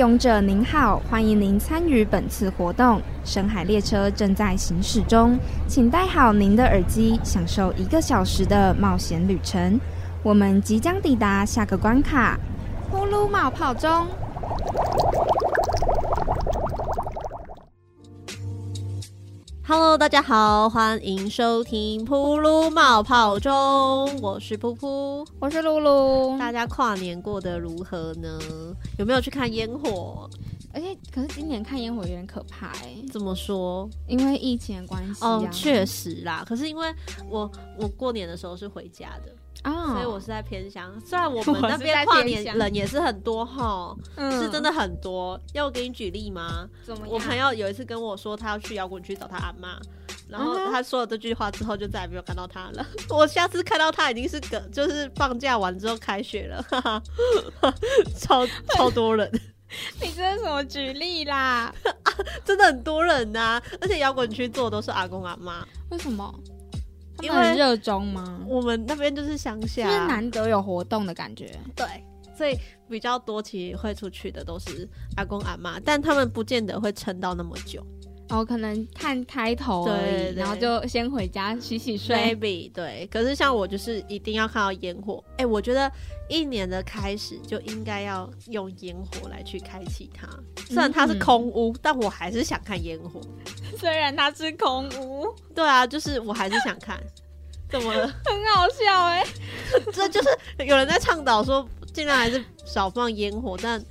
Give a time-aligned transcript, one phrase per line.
[0.00, 3.02] 勇者您好，欢迎您参与本次活动。
[3.22, 5.38] 深海列车正在行驶中，
[5.68, 9.78] 请戴好您的耳机，享受一个小时的冒险旅程。
[10.22, 12.40] 我们即将抵达下个关卡——
[12.90, 14.06] 呼噜冒泡中。
[19.72, 23.52] Hello，大家好，欢迎收听《噗噜冒泡中》，
[24.20, 26.36] 我是噗噗，我是露露。
[26.36, 28.36] 大家跨年过得如何呢？
[28.98, 30.28] 有没有去看烟火？
[30.74, 32.96] 而且，可是今年看烟火有点可怕哎。
[33.12, 33.88] 怎么说？
[34.08, 36.44] 因为疫情的关系哦，确实啦。
[36.44, 36.92] 可是因为
[37.28, 37.48] 我
[37.78, 39.32] 我过年的时候是回家的。
[39.62, 40.90] 啊，所以我是在偏乡。
[41.04, 45.38] 虽然我们 那边跨年人也是很多哈，是真的很多。
[45.52, 46.66] 要我给你举例吗？
[47.06, 49.78] 我朋友有一次跟我说，他要去摇滚区找他阿妈，
[50.28, 52.86] 然后他说了这句话之后，就再也没有看到他了。
[53.10, 57.02] 我下次看到他已经是个，就是放假完之后开学了，哈哈，
[58.18, 59.30] 超超多人。
[60.00, 61.72] 你这是什么举例啦？
[62.44, 66.34] 真的很多人呐，而且摇滚区坐的都是阿公阿妈，为什么？
[67.22, 68.40] 因为热衷吗？
[68.46, 71.58] 我们那边就是乡下，就是难得有活动的感觉。
[71.74, 71.86] 对，
[72.36, 72.56] 所以
[72.88, 77.84] 比较多，其实会出去的都是阿公阿妈，但他们不见得会撑到那么久。
[78.30, 82.16] 哦，可能看开头对，然后就先回家洗洗睡。
[82.16, 85.22] Maybe 对，可是像我就是一定要看到烟火。
[85.36, 85.90] 哎，我觉得
[86.28, 90.28] 一年的开始就应该要用烟火来去开启它。
[90.68, 93.20] 虽然它是空屋，但我还是想看烟火。
[93.76, 96.98] 虽然它是空屋，对啊，就是我还是想看。
[97.68, 98.06] 怎么了？
[98.24, 99.26] 很好笑哎，
[99.92, 100.28] 这就是
[100.64, 103.84] 有人在倡导说尽量还是少放烟火，但。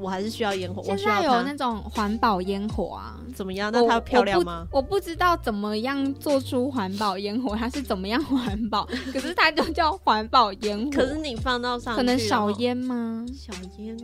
[0.00, 0.82] 我还是需要烟火。
[0.82, 3.70] 现在有那种环保烟火啊，怎么样？
[3.72, 4.66] 那它漂亮吗？
[4.70, 8.84] 我不知道怎么样做出环保烟火，它是怎么样环保？
[9.12, 10.90] 可是它就叫环保烟火。
[10.90, 13.24] 可是你放到上，可能少烟吗？
[13.34, 13.96] 少烟，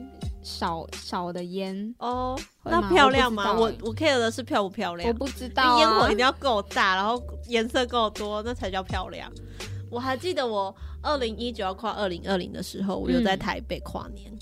[0.42, 2.38] 少少的烟哦。
[2.64, 3.52] 那漂亮吗？
[3.52, 5.08] 我我 care 的是漂不漂亮。
[5.08, 9.30] 我不知道，烟火一定要够大，然后颜色够多，那才叫漂亮。
[9.90, 14.32] 我还记得我二零一九要跨二零二零的时候，我有在台北跨年。
[14.32, 14.38] 嗯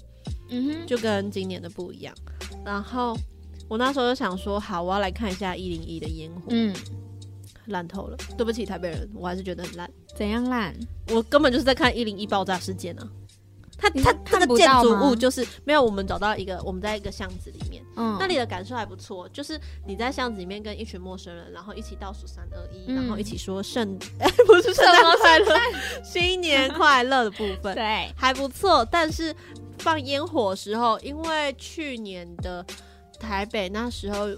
[0.53, 2.15] 哼，就跟今年的不一样。
[2.65, 3.17] 然后
[3.69, 6.43] 我那时候就想说，好，我要来看一下一零一的烟火。
[6.49, 6.75] 嗯，
[7.67, 9.91] 烂透了，对不起台北人，我还是觉得很烂。
[10.17, 10.75] 怎样烂？
[11.11, 13.09] 我根本就是在看一零一爆炸事件啊。
[13.79, 13.91] 它
[14.25, 19.29] 它这个建筑物就是没有，我们找到一个，我们在一个巷子里面，嗯，那里的感受还不错。
[19.31, 25.57] 就是你在巷子里面跟一群陌生人，然后一起倒数三二一，然后一起说圣，哎， 不是圣诞快乐，
[26.05, 28.87] 新年快乐的部分， 对，还不错。
[28.89, 29.35] 但是
[29.79, 32.65] 放烟火时候，因为去年的
[33.19, 34.29] 台北那时候。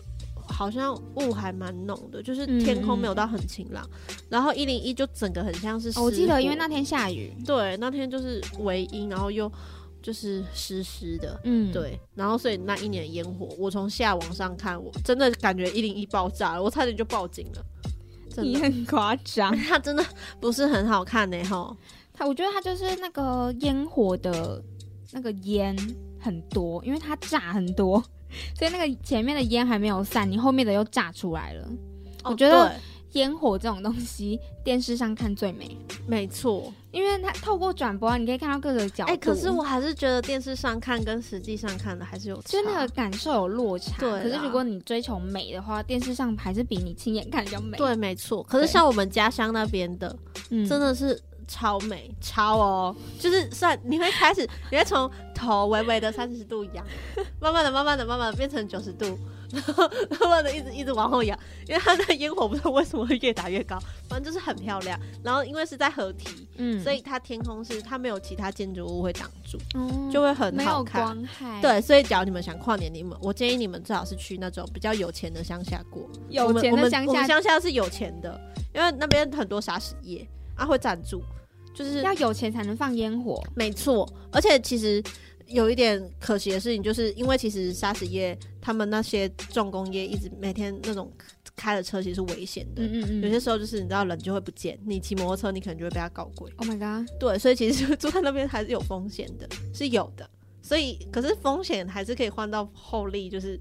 [0.46, 3.82] 好像雾还蛮浓的，就是天空没有到很晴朗，
[4.28, 5.98] 然后一零一就整个很像是。
[5.98, 9.50] 我记得因为那天下雨，对，那天就是微阴，然后又
[10.02, 17.64] 就是湿湿的，嗯，对，然后所以那一年烟火，我从下往上看，我真的感觉一零一爆炸了，我差点就报警了。
[18.42, 20.04] 你很夸张， 它真的
[20.38, 21.74] 不是很好看呢，哈。
[22.12, 24.62] 它我觉得它就是那个烟火的
[25.14, 25.74] 那个烟
[26.20, 28.02] 很多，因为它炸很多。
[28.58, 31.68] 所以那个前面的烟还没有散，你后面的又炸出来了。
[32.24, 32.74] 我觉得
[33.12, 35.78] 烟火这种东西，电视上看最美。
[36.04, 39.12] 没错，因为它透过转播啊，你可以看到各个角度。
[39.12, 44.00] 哎，可是我还是觉得电视上看跟实际上看的还是有，就那个感受有落差。
[44.00, 47.78] 对，可是如果你追求美的话，电视上还是比你亲眼看比较美。
[47.78, 48.42] 对，没错。
[48.42, 50.18] 可是像我们家乡那边的，
[50.50, 51.22] 真的是。
[51.46, 56.84] 超美，超哦，就是算你会开始，你会从头微微的三十度仰，
[57.40, 59.18] 慢慢的、慢慢的、慢慢的变成九十度，
[59.50, 59.88] 然后
[60.20, 61.38] 慢慢的一直一直往后仰，
[61.68, 63.78] 因为它的烟火不知道为什么会越打越高，
[64.08, 64.98] 反正就是很漂亮。
[65.22, 71.16] 然后因为是在合体，嗯，所以它天空是它没有其他建筑物会挡住，嗯就会很好看。
[71.60, 76.08] 对，所以假如你们想跨年，你们我建议你们最好是去那种比较有钱的乡下过。
[76.28, 78.40] 有钱的乡下，乡下是有钱的，
[78.74, 80.26] 因为那边很多沙石业。
[80.56, 81.22] 啊，会赞助，
[81.74, 84.08] 就是要有钱才能放烟火，没错。
[84.30, 85.02] 而且其实
[85.46, 91.10] 有一点可惜的事情，就是因为其实砂石业他们那些重工业一直每天那种
[91.56, 93.22] 开的车其实是危险的，嗯嗯嗯。
[93.22, 96.50] 有些时候就是你知道人就会不见，你骑摩托车你可能就会被他搞鬼。
[96.56, 97.08] Oh my god！
[97.18, 100.28] 对，所以其实 住在那边还是有风险的，是有的。
[100.62, 103.60] 所以可是风险还是可以换到厚利，就是。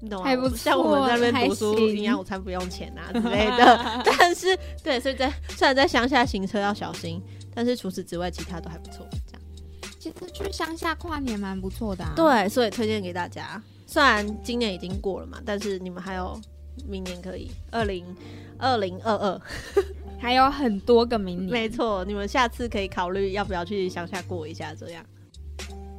[0.00, 0.50] 你懂吗？
[0.56, 4.02] 像我们在那边读书，营养午餐不用钱啊 之类的。
[4.18, 7.22] 但是，对，所以在虽然在乡下行车要小心，
[7.54, 9.06] 但是除此之外，其他都还不错。
[9.26, 9.42] 这样，
[9.98, 12.02] 其实去乡下跨年蛮不错的。
[12.02, 13.62] 啊对，所以推荐给大家。
[13.86, 16.40] 虽然今年已经过了嘛，但是你们还有
[16.88, 18.04] 明年可以，二零
[18.56, 19.40] 二零二二
[20.18, 21.50] 还有很多个明年。
[21.50, 25.04] 没错，你们下次可以考虑要不要去乡下过一下这样。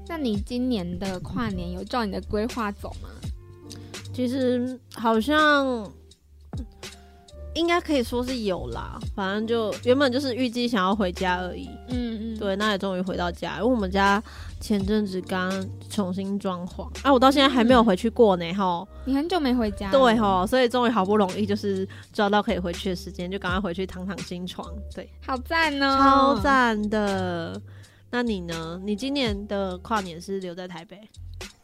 [0.08, 3.10] 那你今年的跨年有照你的规划走吗？
[4.22, 5.92] 其实好像
[7.56, 11.68] 应该可以说是有啦，反正就原本就是预计想要回家而已。
[11.88, 14.22] 嗯嗯，对，那也终于回到家，因为我们家
[14.60, 15.52] 前阵子刚
[15.90, 18.88] 重新装潢，啊，我到现在还没有回去过呢，哈。
[19.06, 19.90] 你很久没回家？
[19.90, 24.72] 对哈，所以终于好不容易就是抓到可以回去的时间，就赶快回去躺躺新床。
[24.94, 27.60] 对，好赞哦，超赞的。
[28.12, 28.80] 那你呢？
[28.84, 31.02] 你今年的跨年是留在台北？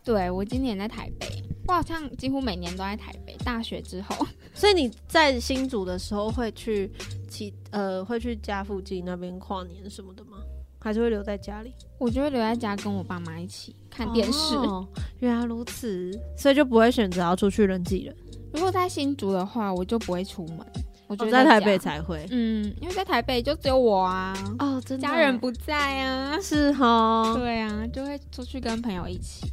[0.04, 3.36] 对我今年在台北，我好像几乎每年都在台北。
[3.44, 6.92] 大学之后， 所以你在新竹的时候会去
[7.30, 10.38] 其呃会去家附近那边跨年什么的吗？
[10.80, 11.74] 还是会留在家里？
[11.98, 14.56] 我就会留在家跟我爸妈一起看电视。
[14.56, 14.88] 哦
[15.20, 18.16] 原来如此，所以就不会选择要出去人挤人。
[18.54, 20.60] 如果在新竹的话，我就不会出门。
[21.08, 29.50] 我觉得在台北才会，嗯，因为在台北就只有我啊，哦，真的，家人不在啊，是哈，对啊，就会出去跟朋友一起。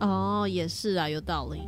[0.00, 1.60] 哦，也是啊，有道理。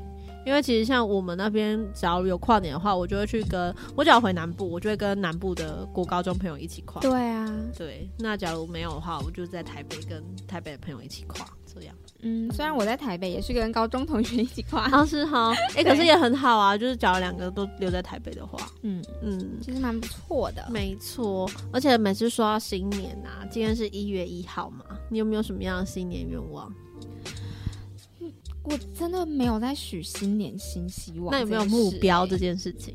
[0.47, 7.03] 因为其实像我们那边，只要有跨年的话，我就会去跟我只要回南部，我就会跟南部的国高中朋友一起跨。
[7.03, 7.47] 对啊，
[7.77, 8.09] 对。
[8.19, 11.95] 那假如没有的话，我就在台北跟台北的朋友一起跨，这样。
[12.21, 20.67] 嗯，虽然我在台北也是跟高中同学一起跨，啊 是哈，哎，可是也很好啊，就是假如两个都留在台北的话，嗯嗯，其实蛮不错的。
[20.71, 26.73] 没错，而且每次说到新年啊，今天是一月一号嘛，你有没有什么样的新年愿望？
[28.71, 31.31] 我真的没有在许新年新希望。
[31.33, 32.95] 那有没有目标这件事情？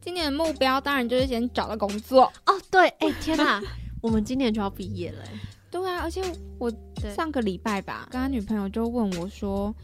[0.00, 2.60] 今年的目标当然就是先找到工作哦。
[2.70, 3.62] 对，哎天哪，
[4.02, 5.22] 我们今年就要毕业了。
[5.70, 6.22] 对啊，而且
[6.58, 6.72] 我
[7.14, 9.74] 上个礼拜吧，跟他女朋友就问我说：“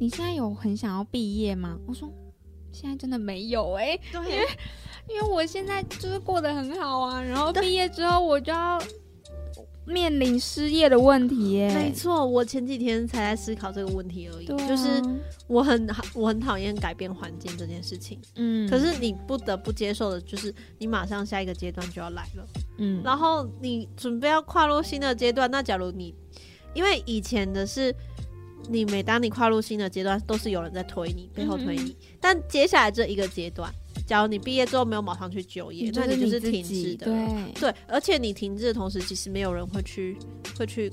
[0.00, 2.10] 你现在有很想要毕业吗？”我说
[2.72, 4.46] ：“现在真的没有哎。”对，因为
[5.08, 8.82] 因为我现在就是过得很好啊，然后毕业之后我就要。
[9.90, 14.46] 面临失业的问题耶，没错，我前几天才在思考这个问题而已。
[14.46, 15.02] 就是
[15.46, 22.46] 我很我很讨厌改变环境这件事情，嗯，可是你不得不接受的就是你马上下一个阶段就要来了，
[22.78, 26.14] 嗯，然后你准备要跨入新的阶段，那假如你
[26.72, 27.94] 因为以前的是
[28.68, 33.72] 你每当你跨入新的阶段，都是有人在推你背后推你，但接下来这一个阶段。
[34.10, 37.06] 假如你毕业之后没有马上去就业，那你就是停滞的。
[37.06, 40.16] 对对，而且你停滞的同时，其实没有人会去
[40.58, 40.90] 会去，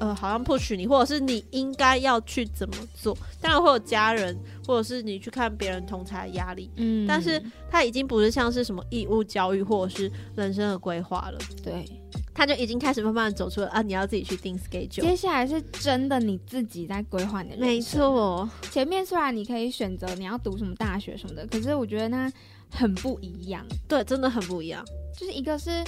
[0.00, 3.16] 呃，好像 push 你，或者是你应该要去怎么做。
[3.40, 6.70] 当然会有家人，或者是你去看别人同才的压力。
[6.76, 11.38] 嗯，但是他已经不是像是什么义务教育或者是人生的规划了。
[11.62, 11.86] 对。
[12.34, 13.80] 他就已经开始慢慢走出了啊！
[13.80, 15.02] 你要自己去定 schedule。
[15.02, 17.68] 接下来是真的你自己在规划你的人生。
[17.68, 22.30] 没错，前面虽然你可以选择你要读什么大学什么的，可是我觉得那
[22.68, 23.64] 很不一样。
[23.86, 24.84] 对，真的很不一样。
[25.16, 25.84] 就是一个是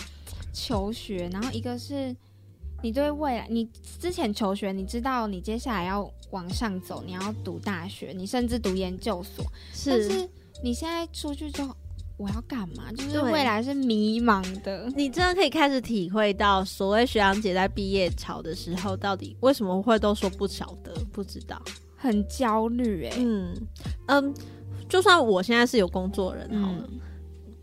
[0.53, 2.15] 求学，然后一个是
[2.83, 3.49] 你对未来。
[3.51, 9.45] 你之前求学，你知道你接下来要往上走，你要读大学，你甚至读研究所。
[9.75, 9.91] 是。
[9.91, 10.29] 但是
[10.63, 11.77] 你现在出去之后。
[12.17, 12.91] 我要干嘛？
[12.97, 14.91] 就是未来是迷茫的。
[14.97, 21.61] 你真的可以开始体会到，所谓学长姐在毕业潮的时候，到底为什么会都说不晓得、不知道，
[21.97, 23.17] 很焦虑哎。
[23.19, 23.55] 嗯
[24.07, 24.35] 嗯，
[24.89, 26.89] 就算我现在是有工作人好了，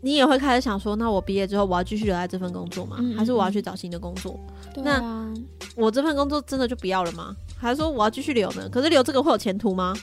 [0.00, 2.98] 你也会开始想说，那我毕业之后我要继续留在这份工作吗？
[3.16, 4.38] 还是我要去找新的工作？
[4.76, 5.34] 那
[5.74, 7.34] 我这份工作真的就不要了吗？
[7.56, 8.68] 还是说我要继续留呢？
[8.68, 9.96] 可是留这个会有前途吗？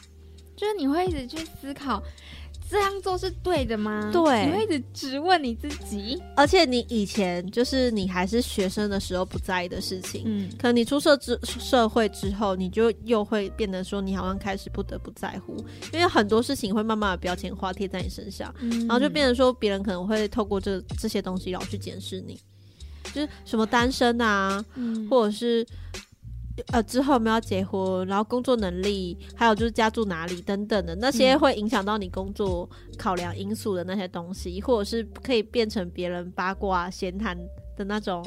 [0.58, 2.04] 就是你会一直去思考。
[2.72, 4.10] 这样做是对的吗？
[4.14, 6.18] 对，你会一直质问你自己。
[6.38, 15.58] 而且你以前就是你还是学生的时候不在意的事情，嗯，可能你出社之社会之后，你就又会变得说你好像开始不得不在乎，
[15.92, 18.56] 因为很多事情会慢慢的标签化贴在你身上，
[18.88, 22.40] 然后就变成说别人可能会透过这这些东西然后去检视你，
[23.14, 24.64] 就是什么单身啊，
[25.10, 25.68] 或者是。
[26.68, 37.38] 呃，之后我们要结婚，然后工作能力，还有就是家住哪里等等的那些会影响到你工作考量因素的那些东西，或者是可以变成别人八卦闲谈
[37.76, 38.26] 的那种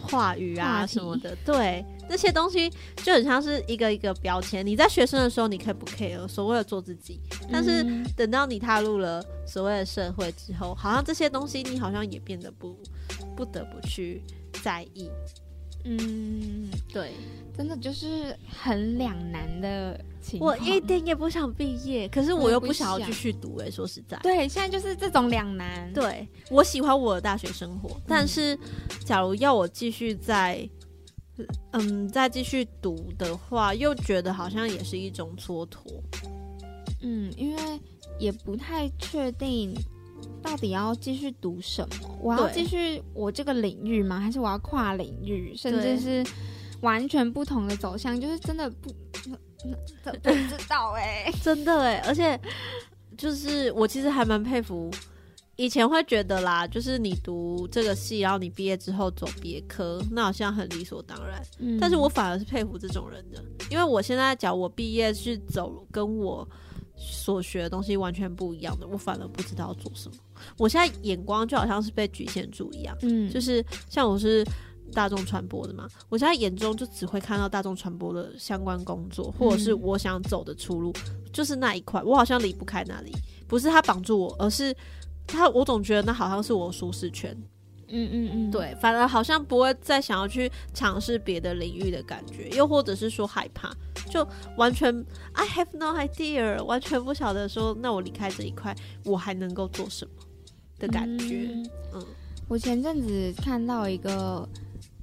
[0.00, 4.64] 话语啊什么的，对，那些东西就很像是一个一个标签。
[4.64, 7.84] 你在学生的时候你可以不 care，所谓的做自己，但是
[8.16, 12.76] 等到你踏入了所谓的社会之后，好像这些东西你好像也变得不
[13.36, 14.22] 不得不去
[14.62, 15.10] 在意。
[15.84, 17.12] 嗯，对，
[17.56, 20.50] 真的就是很两难的情况。
[20.50, 23.58] 我一点也不想毕业，可是我又不想要继续读。
[23.58, 25.92] 哎，说实在，对，现在就是这种两难。
[25.92, 28.58] 对我喜欢我的大学生活，但是
[29.04, 30.66] 假如要我继续在，
[31.72, 35.78] 嗯，再继续读的话，又觉得好像也是一种蹉跎。
[37.02, 37.62] 嗯，因为
[38.18, 39.76] 也不太确定。
[40.42, 42.18] 到底要继续读什么？
[42.20, 44.20] 我要继续我这个领域吗？
[44.20, 45.54] 还是我要跨领域？
[45.56, 46.24] 甚至是
[46.80, 48.90] 完全不同的走向，就是真的不
[49.22, 52.38] 不知道哎，真的哎，而且
[53.16, 54.90] 就是我其实还蛮佩服。
[55.56, 61.40] 以前会觉得啦，就是你读这个系，然后你毕业之后走别科，那好像很理所当然。
[61.60, 63.40] 嗯，但是我反而是佩服这种人的，
[63.70, 66.44] 因为我现在讲我毕业是走跟我
[67.04, 70.16] 所学的东西完全不一样的，我反而不知道做什么。
[70.56, 72.96] 我现在眼光就好像是被局限住一样。
[73.02, 74.44] 嗯，就是像我是
[74.92, 80.92] 大众传播的嘛，我现在眼中就只会看到大众传播的相关工作，或者是我想走的出路，
[81.32, 83.12] 就是那一块，我好像离不开那里。
[83.46, 84.74] 不是他绑住我，而是。
[85.26, 87.34] 他，我总觉得那好像是我舒适圈，
[87.88, 93.72] 嗯嗯嗯，对，反而好像不会再想要去尝试别的领域的感觉，又或者是说害怕，
[94.10, 94.26] 就
[94.56, 94.94] 完全
[95.32, 98.74] I have no idea，完全不晓得说，那我离开这一块，
[99.04, 100.12] 我还能够做什么
[100.78, 101.48] 的感觉。
[101.92, 102.04] 嗯，
[102.48, 104.48] 我前阵子看到一个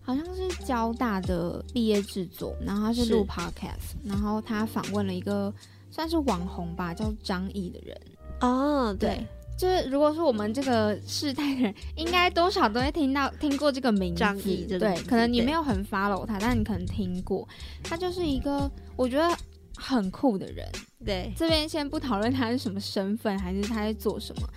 [0.01, 5.53] 好像是交大的毕业制作，然后他是录 podcast，然后他访问了一个
[5.89, 8.01] 算是网红吧，叫张毅的人。
[8.41, 9.25] 哦，对。
[9.61, 17.47] 就是如果说我们这个世代的人，应该多少都会听到听过这个名字，对，可能你没有很 follow 他，但你可能听过。
[17.83, 19.37] 他就是一个我觉得
[19.75, 20.67] 很酷的人，
[21.05, 21.31] 对。
[21.37, 24.49] 这边先不讨论他是什么身份，还是他在做什么，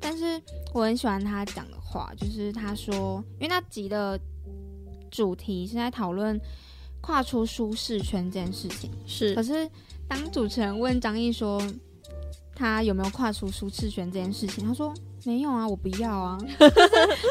[0.00, 0.40] 但是
[0.72, 4.18] 我很喜欢他讲的话，就是他说，因为那集的
[5.10, 6.40] 主题是在讨论
[7.02, 9.34] 跨出舒适圈这件事情，是。
[9.34, 9.68] 可是
[10.08, 11.60] 当主持人问张译说。
[12.58, 14.66] 他有没有跨出舒适圈这件事情？
[14.66, 14.92] 他说
[15.24, 16.38] 没有啊，我不要啊。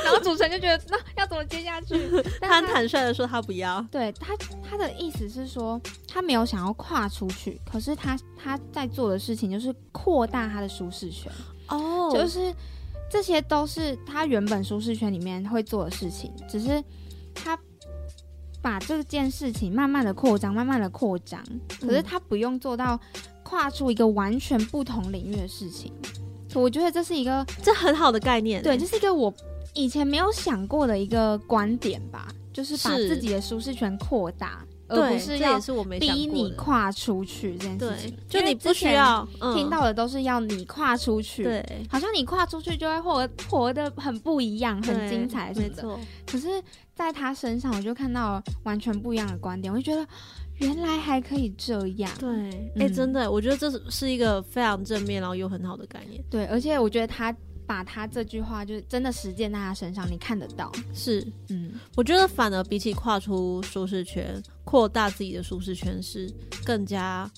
[0.05, 1.95] 然后主持人就觉得那要怎么接下去？
[2.39, 3.81] 他很坦率的说他不要。
[3.91, 11.31] 对他，他的意思是说他没有想要跨出去，可是他他在做的事情就是扩大他的舒适圈。
[11.69, 12.53] 哦，就是
[13.09, 16.83] 这些都是他原本舒适圈里面会做的事情，只是
[17.33, 17.57] 他
[18.61, 21.43] 把这件事情慢慢的扩张，慢慢的扩张。
[21.81, 22.99] 可是他不用做到。
[23.45, 25.93] 跨出一个完全不同领域的事情，
[26.55, 28.61] 我觉得这是一个这很好的概念。
[28.63, 29.31] 对，这是一个我
[29.75, 35.59] 以前没有想过的一个观点吧，就是把自己的舒适圈扩大，而不是要
[35.99, 38.17] 逼你跨出去这件事情。
[38.27, 45.99] 就你不需要听到的都是要你跨出去，对，好像你跨出去就会活活得很不一样，很精彩什么的。
[46.25, 46.47] 可是
[46.95, 50.05] 在他身上，我就看到完全不一样的观点，我就觉得。
[50.57, 56.23] 原来还可以这样，对，哎，真的，我觉得这是是一个非常正面，然后又很好的概念。
[56.29, 57.35] 对，而且我觉得他
[57.67, 60.71] 把他这句话就是真的实践在他身上，你看得到。
[60.93, 66.31] 是，嗯，我觉得反而比起跨出舒适圈、扩大自己的舒适圈是
[66.63, 67.29] 更加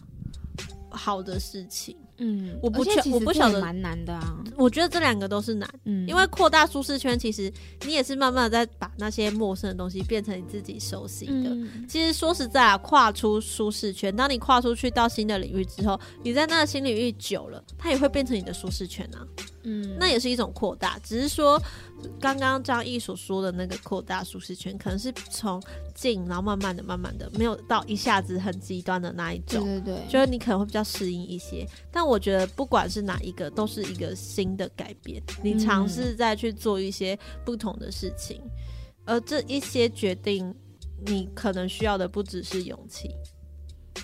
[0.89, 1.97] 好的事情。
[2.17, 4.43] 嗯，我不确，我不晓得蛮难的啊。
[4.55, 7.51] 我觉得这两个都是难，嗯，因为扩大舒适圈，其实
[7.85, 11.55] 你也是慢慢的在把那些陌生的东西变成你自己熟悉的。
[11.87, 19.25] 其实说实在啊，跨出舒适圈，当你跨出去到新的领域之后，你在那个新领域久了，它也会变成你的舒适圈啊。
[19.63, 21.61] 嗯，那也是一种扩大，只是说
[22.21, 25.61] 刚刚张毅所说的那个扩大舒适圈，可能是从
[25.93, 29.61] 近，然后慢慢的、慢慢的，没有到一下子很极端的那一种。
[29.63, 31.67] 对对对，就是你可能会比较适应一些。
[31.91, 35.21] 但我觉得不管是哪一个，都是一个新的改变。
[35.43, 38.41] 你尝试再去做一些不同的事情，
[39.05, 40.55] 而这一些决定，
[41.05, 43.11] 你可能需要的不只是勇气。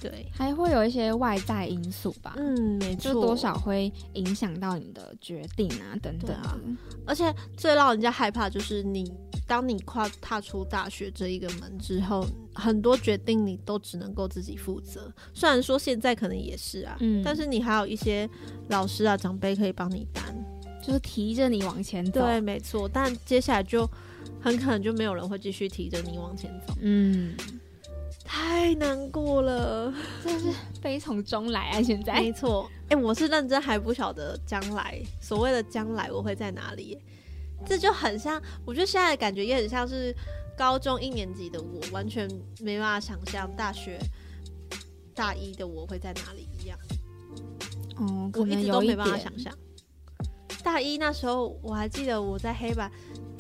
[0.02, 6.58] 对，还会有一些外在因素吧，嗯，没错，多少会影响到你的决定啊，等等啊。
[7.06, 9.12] 而且最让人家害怕就是你，
[9.48, 15.12] 当你跨踏出大学这一个门之后，很多决定你都只能够自己负责。
[15.34, 18.30] 虽然说现在可能也是啊，嗯，但是你还有一些
[18.70, 20.24] 老师啊、长辈可以帮你担，
[20.82, 22.22] 就是提着你往前走。
[22.22, 22.88] 对，没错。
[22.88, 23.90] 但接下来就
[24.40, 26.74] 很可能就没有人会继续提着你往前走。
[26.82, 27.36] 嗯。
[28.24, 30.48] 太难过了，真是
[30.82, 31.82] 悲从中来啊！
[31.82, 36.98] 现在没错，哎，我是认真还不晓得将来所谓的将来我会在哪里，
[37.66, 40.16] 这就很像，我觉得现在的感觉也很像是
[40.58, 42.28] 高中一年级的我，完全
[42.60, 44.00] 没办法想象大学
[45.14, 46.80] 大一的我会在哪里一样。
[47.98, 49.54] 哦，我一直都没办法想象。
[50.64, 52.90] 大一那时候我还记得我在黑板，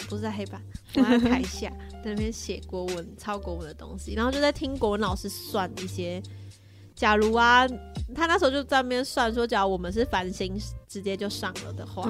[0.09, 0.61] 不是在黑板。
[0.95, 1.69] 我在台下
[2.03, 6.21] 在那边写国文、抄国文的东西，然后就在听国文老师算一些。
[6.95, 7.67] 假如啊，
[8.13, 10.55] 他那时候就在那边算说，假如我们是繁星
[10.87, 12.03] 直接就上了的话，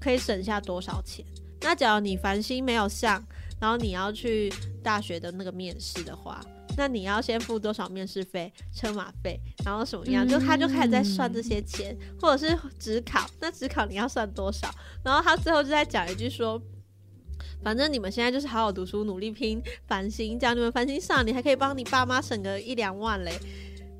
[0.00, 1.24] 可以省下多少钱？
[1.60, 3.24] 那假如你繁星没有上，
[3.60, 4.52] 然后你要去
[4.82, 6.40] 大学的那个面试的话，
[6.76, 10.26] 那你要先付多少面试费、车马费，然后什么样？
[10.26, 14.68] 就他就开始在算这些钱，或者是职考，那职考你要算多少？
[15.04, 16.60] 然后他最后就在讲一句说。
[17.62, 23.32] 反正你们现在就是好好读书，努力拼繁星，这样你们繁星上，你还可以帮你爸妈省个一两万嘞。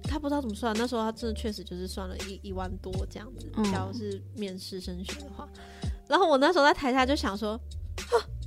[0.02, 3.48] 他不知道怎么算，那时候他真的确实就是算了一一万多这样子。
[3.70, 5.48] 假如是面试升学的话，
[6.08, 7.60] 然后我那时候在台下就想说，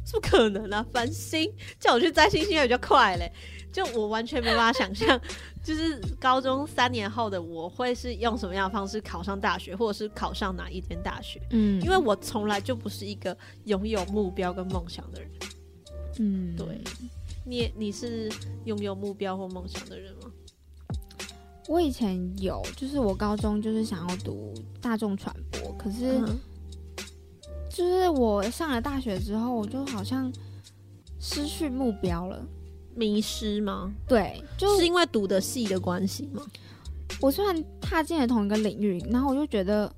[0.06, 0.86] 是不可能啊！
[0.92, 3.32] 繁星叫我去摘星星也比较快嘞，
[3.74, 5.20] 就我完全没办法想象，
[5.64, 11.42] 就是高中三年后的我会是用什么样的方式考上大学，或者是考上哪一间大学？
[11.50, 15.30] 嗯，因为我从来就不是一个拥有目标跟梦想的人。
[16.20, 16.80] 嗯，对，
[17.44, 18.32] 你你是
[18.66, 20.32] 拥有目标或梦想的人吗？
[21.68, 26.22] 我以前有，就是我高中就是想要读大众传播，可是
[27.72, 30.32] 就是我上了大学之后，我就好像
[31.20, 32.46] 失去目标了，
[32.96, 33.92] 迷失吗？
[34.08, 36.46] 对，就是因为读的系的关系吗？
[37.22, 39.94] 我虽然踏进了同一个领域，然后我就觉得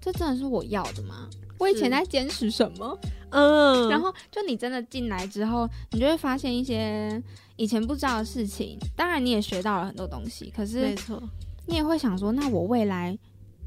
[0.00, 1.28] 这真的是我要的吗？
[1.58, 2.98] 我以前在坚持什么？
[3.30, 7.22] 嗯，然后就你真的进来之后，你就会发现一些。
[7.56, 10.52] 以前不知道的事情，当然你也学到了很多东西。
[10.56, 11.22] 可是，没错，
[11.66, 13.16] 你也会想说，那我未来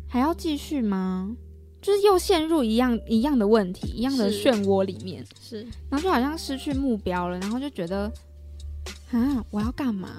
[0.10, 1.34] 还要继续吗？
[1.82, 5.26] 就是又陷入一样一样的问题，一样的漩涡里面。
[5.40, 8.12] 是，然后就好像失去目标了，然后就觉得，
[9.12, 10.10] 啊，我要干嘛？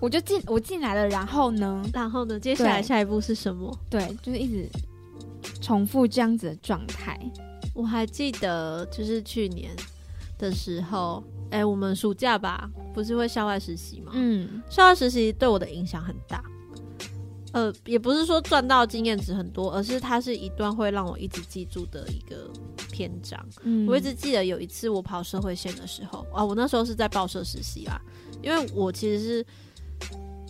[0.00, 1.84] 我就进我进来了，然后呢？
[1.92, 2.38] 然后呢？
[2.38, 3.76] 接下来下一步是什么？
[3.88, 4.68] 对，就是一直
[5.60, 7.18] 重复这样子的状态。
[7.74, 9.70] 我还记得，就是去年
[10.38, 11.22] 的时候。
[11.50, 14.12] 哎，我们暑假吧，不是会校外实习吗？
[14.14, 16.42] 嗯，校外实习对我的影响很大。
[17.52, 22.50] 呃，也不是说赚到经验值很多，而是它是一段会让我一直记住的一个
[22.90, 23.38] 篇章。
[23.62, 28.00] 嗯，我一直记得有一次我跑社会线的时候，啊，我那时候是在报社实习啦，
[28.42, 29.46] 因为我其实是，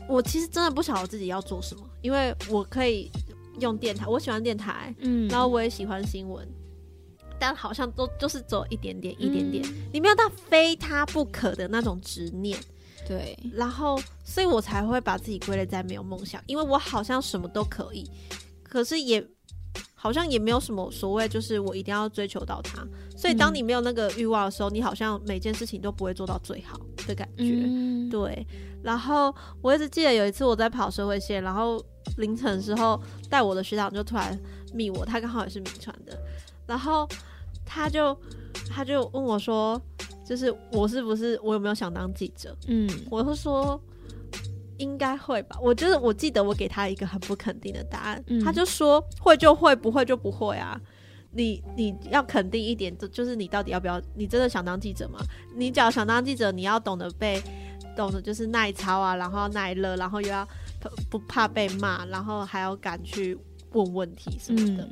[0.09, 3.11] 我其实真的不晓得自己要做什么，因为我可以
[3.61, 6.47] 用电台，我喜欢电台，嗯，然后我也喜欢新闻。
[7.41, 12.57] 但好像都就是走一点点，一点点，你没有到非他不可的那种执念，
[13.07, 13.39] 对。
[13.53, 18.11] 然后，所以我才会把自己归类在没有梦想，因为我好像什么都可以，
[18.63, 19.25] 可是也
[19.95, 22.87] 好像也没有什么所谓，就是我一定要追求到它。
[23.17, 27.67] 所以，当你没有那个欲望的时候，你好像每件事情都不会做到最好的感觉。
[28.11, 28.47] 对。
[28.83, 31.85] 然后，我一直记得有一次我在跑社会线，然后
[32.17, 34.39] 凌晨的时候带我的学长就突然
[34.75, 36.19] 密我，他刚好也是名传的，
[36.67, 37.09] 然后。
[37.65, 38.15] 他就
[38.69, 39.81] 他就问我说
[40.33, 43.79] ：“就是我是不是我有没有想当记者？”嗯，我会说
[44.79, 45.59] 应该会吧。
[45.61, 50.81] 我就是我记得我给他一个很不肯定的答案，他就说会就会，不会就不会啊。
[51.33, 54.01] 你你要肯定一点，就就是你到底要不要？
[54.15, 55.19] 你真的想当记者吗？
[55.55, 57.43] 你只要想当记者，你要懂得被
[57.95, 60.49] 懂得就是耐操啊，然后耐热，然后又要
[61.11, 63.39] 不怕被骂，然后还要敢去
[63.73, 64.89] 问问题什么的。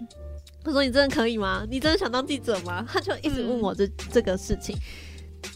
[0.62, 1.66] 他说：“你真的可以吗？
[1.70, 4.76] 你真的想当记者吗？”他就一直问我这这个事情。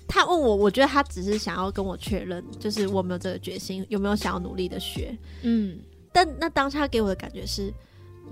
[0.06, 5.16] 他问我，我觉得他只是想要跟我确认，就是我没有这个决心，有没有想要努力的学。
[5.42, 5.78] 嗯，
[6.12, 7.72] 但那当下给我的感觉是，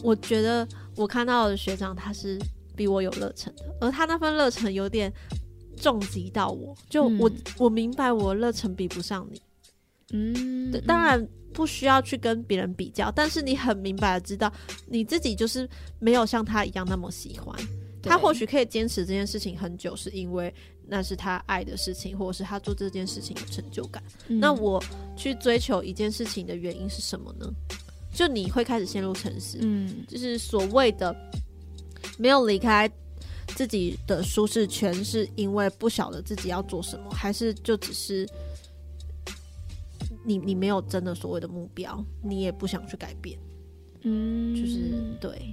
[0.03, 2.38] 我觉得我看到的学长他是
[2.77, 5.12] 比我有热忱的，而他那份热忱有点
[5.77, 9.43] 重击到我，就我我明白我热忱比不上你。
[10.12, 11.29] 嗯，对，当然。
[11.55, 14.51] 不需要去跟别人比较，但是你很明白的知道，
[14.87, 17.55] 你自己就是没有像他一样那么喜欢。
[18.03, 20.53] 他或许可以坚持这件事情很久，是因为
[20.87, 24.03] 那是他爱的事情，或者是他做这件事情有成就感。
[24.27, 24.83] 那我
[25.17, 27.51] 去追求一件事情的原因是什么呢？
[28.15, 31.17] 就你会开始陷入沉思，嗯，就是所谓的
[32.19, 32.91] 没有离开
[33.57, 38.29] 自己的舒适圈，是因为不晓得自己要做什么，还是就只是？
[40.25, 43.37] 你你没有真的所谓的目标，你也不想去改变，
[44.03, 45.53] 嗯，就是对，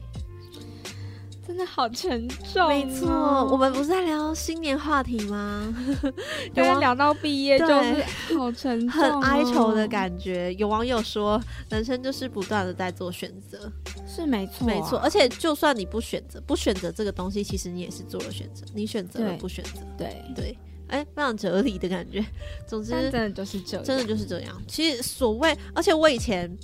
[1.49, 2.67] 真的好沉重。
[2.67, 3.09] 没错，
[3.51, 5.73] 我们不是在聊新年话题吗？
[6.53, 8.03] 有人聊到毕业就是
[8.37, 10.53] 好沉重、很哀愁的感觉。
[10.53, 13.59] 有网友说，人生就是不断的在做选择，
[14.07, 14.99] 是没错，没错。
[14.99, 18.63] 而且就算你不选择，不选择这个东西，其实你也是做了选择。
[18.75, 20.55] 你选择了不选择，对对。
[20.89, 22.23] 哎，非常哲理的感觉。
[22.67, 24.55] 总之，真的就是这样，真的就是这样。
[24.67, 26.55] 其实所谓，而且我以前，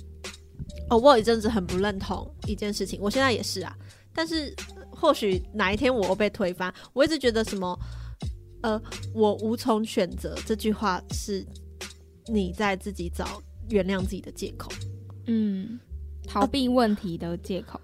[0.88, 3.76] 哦，我有一阵子很不认同一件事情，我现在也是啊。
[4.18, 4.50] 但是
[4.98, 7.78] 或许哪一天我被推翻，我一直觉得什么，
[8.62, 8.80] 呃，
[9.14, 11.46] 我无从选择这句话是
[12.26, 14.70] 你在自己找原谅自己的借口，
[15.26, 15.78] 嗯，
[16.26, 17.80] 逃避问题的借口。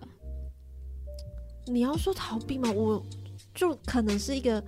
[1.67, 2.73] 你要说逃避吗？
[2.73, 3.05] 我
[3.55, 4.63] 就可能是一个。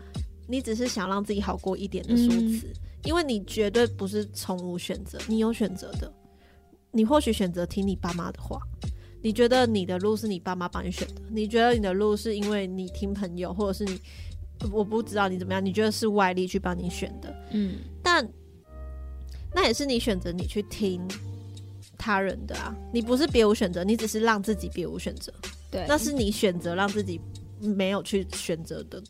[0.47, 2.71] 你只是想让自己好过一点的说辞，
[3.05, 6.13] 因为你绝对不是从无选择，你有选择的。
[6.93, 8.61] 你或许选择听你爸妈的话，
[9.25, 13.99] 你觉得你的路是你爸妈帮你选的，你觉得你的路是因为你听朋友，或者是你
[14.71, 18.29] 我不知道你怎么样，你觉得是外力去帮你选的，嗯，但
[19.55, 21.01] 那也是你选择你去听
[21.97, 25.33] 他人的啊，你不是别无选择，你只是让自己别无选择，
[25.71, 27.19] 对，那是你选择让自己
[27.61, 29.03] 没有去选择的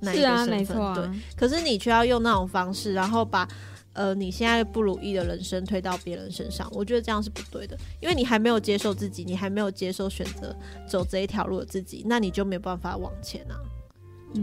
[0.00, 3.46] 那一个身份，对，可是你却要用那种方式，然后把。
[3.92, 10.54] 呃，你现在不如意的人生推到别人身上，我觉得这样是不对的，因为你还没有接受自己，你还没有接受选择
[10.88, 13.58] 走这一条路的自己，那你就没有办法往前啊。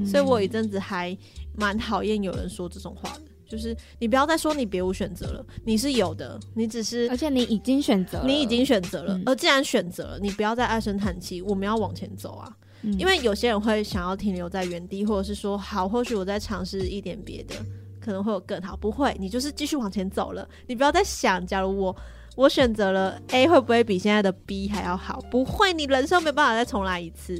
[0.05, 1.17] 所以我一阵子还
[1.55, 12.51] 蛮讨厌有人说这种话的，就是你不要再说你别无选择了，你是有的，你只是而且你已经选择，你已经选择了，而既然选择了，你不要再唉声叹气，我们要往前走啊。
[12.99, 17.55] 因为有些人会想要停留在原地，或者是说好，或许我再尝试一点别的。
[18.07, 20.47] 可能会有更好，不会，你就是继续往前走了。
[20.65, 21.93] 你不要再想，假如我
[22.37, 25.19] 我选择了 A，会不会比现在的 B 还要好？
[25.29, 27.33] 不会，你人生没办法再重来一次，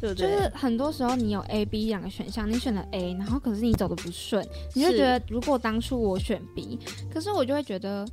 [0.00, 0.26] 对不对？
[0.26, 4.42] 就是很多时候你有 A、B 两个选项，你选了 A，然后可是你走的不顺，
[4.74, 6.78] 你就觉得如果当初我选 B，
[7.12, 8.08] 可是我就会觉得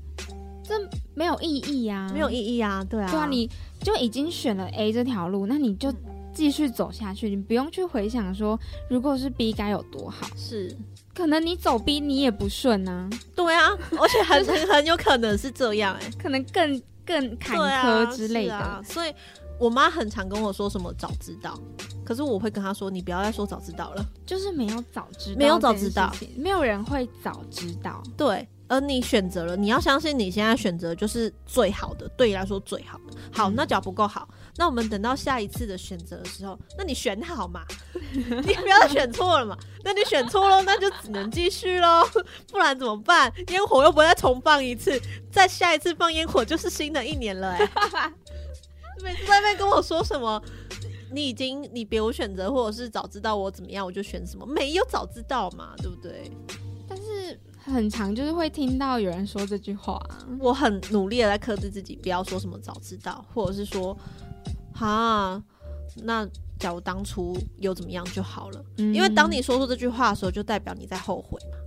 [0.65, 0.73] 这
[1.13, 5.93] 没有意义呀，没有意义啊，对啊，对啊，你就已经选了 A 这条路，那你就
[6.33, 10.75] 继续走下去，你不用去回想说如果是 B 该有多好，是。
[11.15, 18.83] 可能你走逼你也不顺呢，对啊，而且很很很有可能是这样哎，可能更更坎坷之类的。
[18.83, 19.13] 所以
[19.57, 21.57] 我妈很常跟我说什么早知道，
[22.03, 28.47] 可是我会跟她说你不要再说早知道了，就是没有早知道，没有早知道，没有人会早知道，对。
[28.67, 33.13] 而你选择了，你要相信你现在选择就是最好的，对你来说最好的。
[33.31, 37.61] 好，那脚不够好，那我们等到下一次的选择的时候，那你选好嘛，
[38.13, 39.57] 你不要选错了嘛。
[39.83, 42.03] 那你选错了，那就只能继续喽，
[42.51, 43.31] 不然怎么办？
[43.49, 44.99] 烟火又不会再重放一次，
[45.31, 47.71] 再下一次放烟火就是新的一年了哎。
[49.03, 50.41] 每次在那跟我说什么，
[51.11, 56.31] 你已经你别无选择，或者是早知道我怎么样我就选什么，没有早知道嘛，对不对？
[56.87, 57.39] 但是。
[57.65, 59.99] 很长，就是会听到有人说这句话。
[60.39, 63.97] 我很努力的在克制自己，不要说什么早知道，或者是说，
[64.75, 65.41] 哈，
[66.03, 66.27] 那
[66.59, 68.63] 假如当初有怎么样就好了。
[68.77, 71.57] 因为当你说出这句话的时候，就代表你在后悔嘛。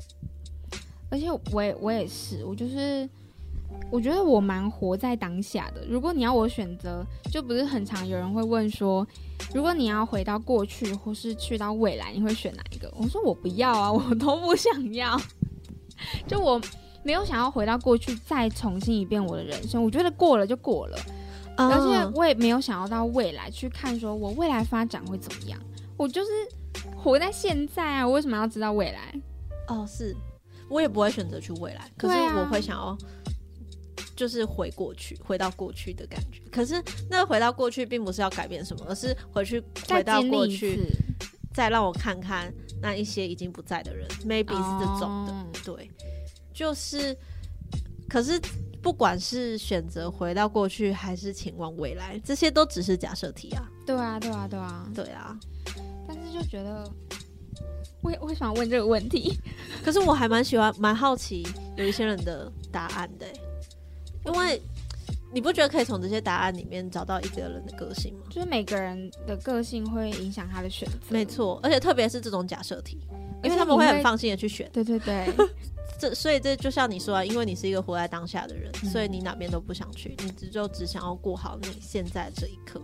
[1.11, 3.09] 而且我也我也是，我就是
[3.91, 5.87] 我觉得我蛮活在当下的。
[5.89, 9.07] 如果你要我选择，就不是很常有人会问说，
[9.55, 12.93] 如果你要回到过去或是去到未来，你会选哪一个？
[12.95, 15.19] 我说我不要啊，我都不想要。
[16.27, 16.61] 就我
[17.03, 20.99] 没有想要回到过去再重新一遍我的人生，我觉得过了就过了，
[21.65, 25.61] 而且我也没有想要到未来去看，说我未来发展会怎么样。
[25.97, 26.31] 我就是
[26.97, 29.21] 活在现在啊，我为什么要知道未来？
[29.67, 30.15] 哦，是
[30.69, 32.97] 我也不会选择去未来，可是我会想要
[34.15, 36.41] 就是回过去，回到过去的感觉。
[36.51, 40.87] 可是那回到过去并不是要改变什么，而是回去回到过去。
[41.55, 45.91] 再让我看看那一些已经不在的人，maybe 是这种的，对，
[46.55, 47.17] 就是，
[48.09, 48.41] 可是
[48.83, 53.69] 不管是选择回到过去，还是前往未来，这些都只是假设题啊。
[53.87, 55.39] 对啊，对啊，对啊，对啊。
[56.07, 56.91] 但是就觉得，
[58.03, 59.39] 为为什么问这个问题？
[59.85, 63.27] 可是我还蛮喜欢，蛮好奇有一些人的答案的，
[64.25, 64.61] 因为。
[65.31, 68.21] 你不觉得可以从这些答案里面找到一个人的个性吗？
[68.31, 71.61] 就是每个人的个性会影响他的选择，没错。
[71.63, 72.99] 而且特别是这种假设题，
[73.45, 74.67] 因为他们会很放心的去选。
[74.73, 75.27] 对对对，
[75.99, 82.81] 这所以这就像你说啊，因为你是一个活在当下的人，所以你哪边都不想去，你只就只想要过好你现在这一刻。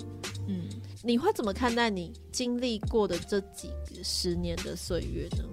[0.48, 0.68] 嗯，
[1.02, 3.70] 你会怎么看待你经历过的这几
[4.02, 5.44] 十年的岁月呢？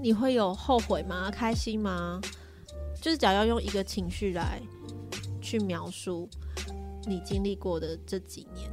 [0.00, 1.30] 你会有后悔吗？
[1.30, 2.20] 开心吗？
[3.00, 4.62] 就是假要用一个情绪来。
[5.38, 6.28] 去描述
[7.06, 8.68] 你经历过的这几年，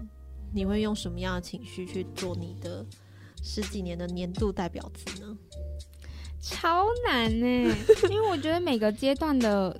[0.52, 2.84] 你会用什么样的情绪去做你的
[3.44, 5.38] 十几年的年度代表词呢？
[6.44, 7.46] 超难呢，
[8.12, 9.76] 因为我觉得每个阶段的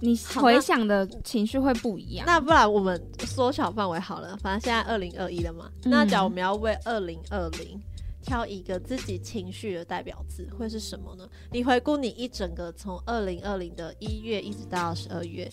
[0.00, 2.26] 你回想的情绪会不一样。
[2.26, 5.70] 那不然我们缩小范围好了，反正现在二零二一了嘛。
[5.84, 7.80] 那假如我们要为二零二零
[8.22, 11.26] 挑一个自己情绪的代表字，会是什么呢？
[11.50, 15.50] 你回顾你一整个从二零二零的一月一直到十二月。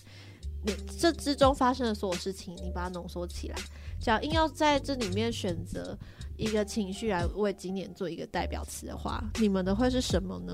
[0.67, 3.55] 你这之中发生的所有事情，你把它浓缩起来。
[4.01, 5.97] 只要硬要在这里面选择
[6.37, 10.53] 一个情绪来为今年做一个代表词的话，你们的会是什么呢？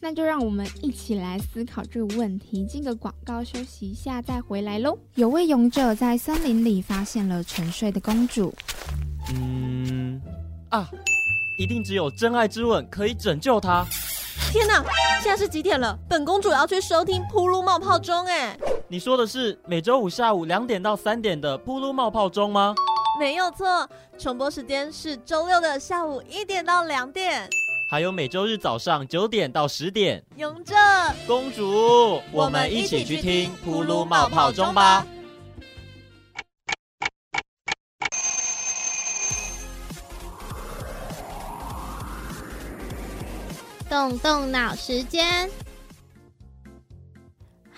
[0.00, 2.64] 那就让我们一起来思考这个问题。
[2.66, 4.98] 进个广告，休息一下再回来喽。
[5.14, 8.52] 有位勇者在森林里发现了沉睡的公主。
[9.34, 10.20] 嗯
[10.68, 10.90] 啊，
[11.58, 13.86] 一定只有真爱之吻可以拯救她。
[14.52, 14.84] 天哪！
[15.22, 15.98] 现在是几点了？
[16.08, 18.56] 本公主要去收听《噗噜冒泡钟》哎。
[18.88, 22.74] 你说的是每周五下午两点到三点的《噗噜冒泡钟》吗？
[23.18, 27.48] 没有错，重播时间是周六的下午一点到两点，
[27.90, 30.22] 还有每周日早上九点到十点。
[30.36, 30.74] 勇者
[31.26, 35.06] 公主，我们一起去听《噗噜冒泡钟》吧。
[43.88, 45.48] 动动脑时间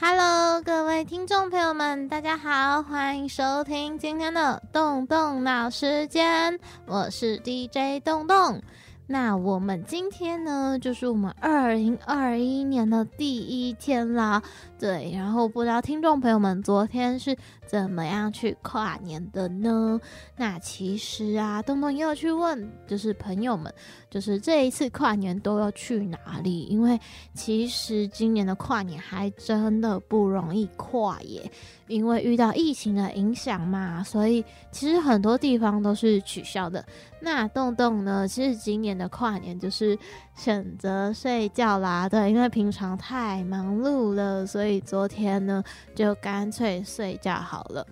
[0.01, 8.63] ，Hello，各位听众朋友们，大家好，欢迎收听今天的动动脑时间，我是 DJ 动动。
[9.11, 14.43] 那我们今天呢，就是我们二零二一年的第一天了。
[14.79, 17.37] 对，然后不知道听众朋友们昨天是
[17.67, 20.01] 怎么样去跨年的呢？
[20.37, 23.75] 那其实啊，东东也有去问，就是朋友们，
[24.09, 26.61] 就是这一次跨年都要去哪里？
[26.67, 26.97] 因为
[27.35, 31.51] 其实今年的跨年还真的不容易跨耶，
[31.89, 36.87] 因为遇到疫情的影响嘛，所以其实很多地方都是取消的。
[37.21, 39.99] 那洞洞呢，其实今年的跨年就是
[40.37, 44.68] 选择睡觉啦，对，因为平常太忙碌了，所以。
[44.69, 47.87] 所以昨天呢，就干脆睡觉好了。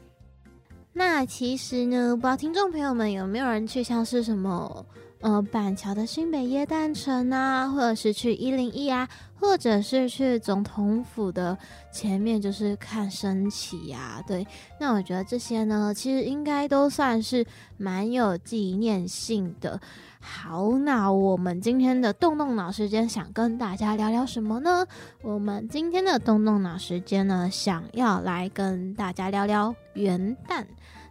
[0.92, 4.84] 那其实呢，不知道听众朋友们有没有人去像是什么？
[5.20, 9.08] 呃，板桥的新北耶诞城啊，或者是去一零一啊，
[9.38, 11.56] 或者是去总统府的
[11.92, 14.22] 前面，就是看升旗呀。
[14.26, 14.46] 对，
[14.80, 17.46] 那我觉得这些呢，其实应该都算是
[17.76, 19.80] 蛮有纪念性的。
[20.20, 24.84] 好，那我们今天的动动脑时间想跟大家聊聊什么呢？
[25.22, 30.64] 我们今天的动动脑时间呢，想要来跟大家聊聊元旦。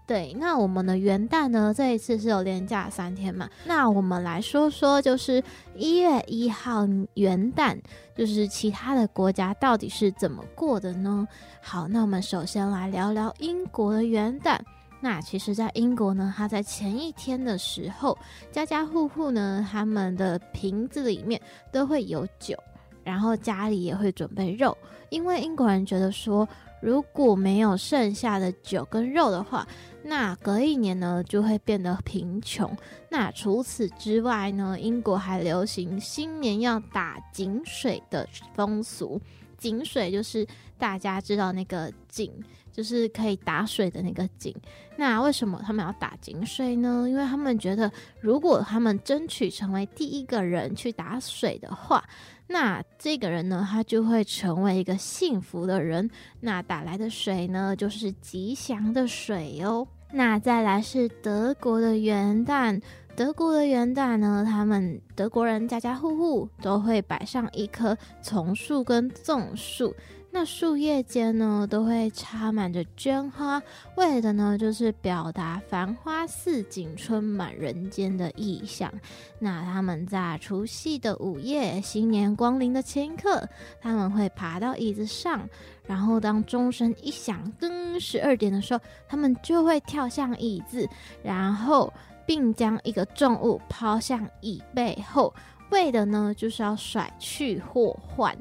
[0.08, 1.74] 对，那我们的元旦呢？
[1.76, 3.50] 这一次是有连假三天嘛？
[3.66, 5.44] 那我们来说说，就是
[5.76, 7.76] 一月一号元旦，
[8.16, 11.28] 就是其他的国家到底是怎么过的呢？
[11.60, 14.60] 好，那我们首先来聊聊英国的元旦。
[15.02, 18.18] 那其实，在英国呢，它在前一天的时候，
[18.52, 21.40] 家家户户呢，他们的瓶子里面
[21.72, 22.56] 都会有酒，
[23.04, 24.76] 然后家里也会准备肉，
[25.10, 26.48] 因为英国人觉得说，
[26.82, 29.68] 如果没有剩下的酒跟肉的话，
[30.08, 32.72] 那隔一年呢，就会变得贫穷。
[33.10, 39.20] 那除此之外呢，英国还流行新年要打井水的风俗。
[39.58, 40.46] 井水就是
[40.78, 42.32] 大家知道那个井，
[42.72, 44.56] 就是可以打水的那个井。
[44.98, 47.08] 那为什么他们要打井水呢？
[47.10, 52.04] 因为他们觉得，如果他们争取成为第一个人去打水的话，
[52.48, 56.08] 那这个人呢，他就会成为一个幸福的人。
[56.42, 59.88] 那打来的水呢，就是吉祥的水哦。
[60.18, 62.82] 那再来是德国的元旦，
[63.18, 69.94] 德国的元旦呢，他们德国人家家户户都会摆上一棵丛树跟粽树。
[70.38, 73.64] 那树叶间呢，都会插满着绢花，
[73.96, 78.92] 为的呢就是表达繁花似锦、春满人间的意象。
[79.40, 83.48] 那他们在除夕的午夜，新年光临的前一刻，
[83.80, 85.48] 他们会爬到椅子上，
[85.86, 90.86] 然后当钟声一响，噔，十二点的时候，他们就会跳向椅子，
[91.24, 91.94] 然后
[92.26, 95.34] 并将一个重物抛向椅背后，
[95.72, 98.38] 为的呢就是要甩去祸患。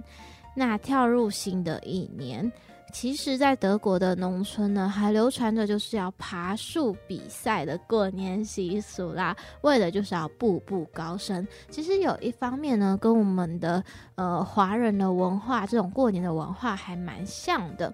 [0.54, 2.50] 那跳入新的一年，
[2.92, 11.44] 其实，在德国的农村呢，还流传着就是要爬树比赛的过年习俗啦，为的就是要步步高升。
[11.68, 13.82] 其实有一方面呢，跟我们的
[14.14, 17.92] 呃华人的文化这种过年的文化还蛮像的。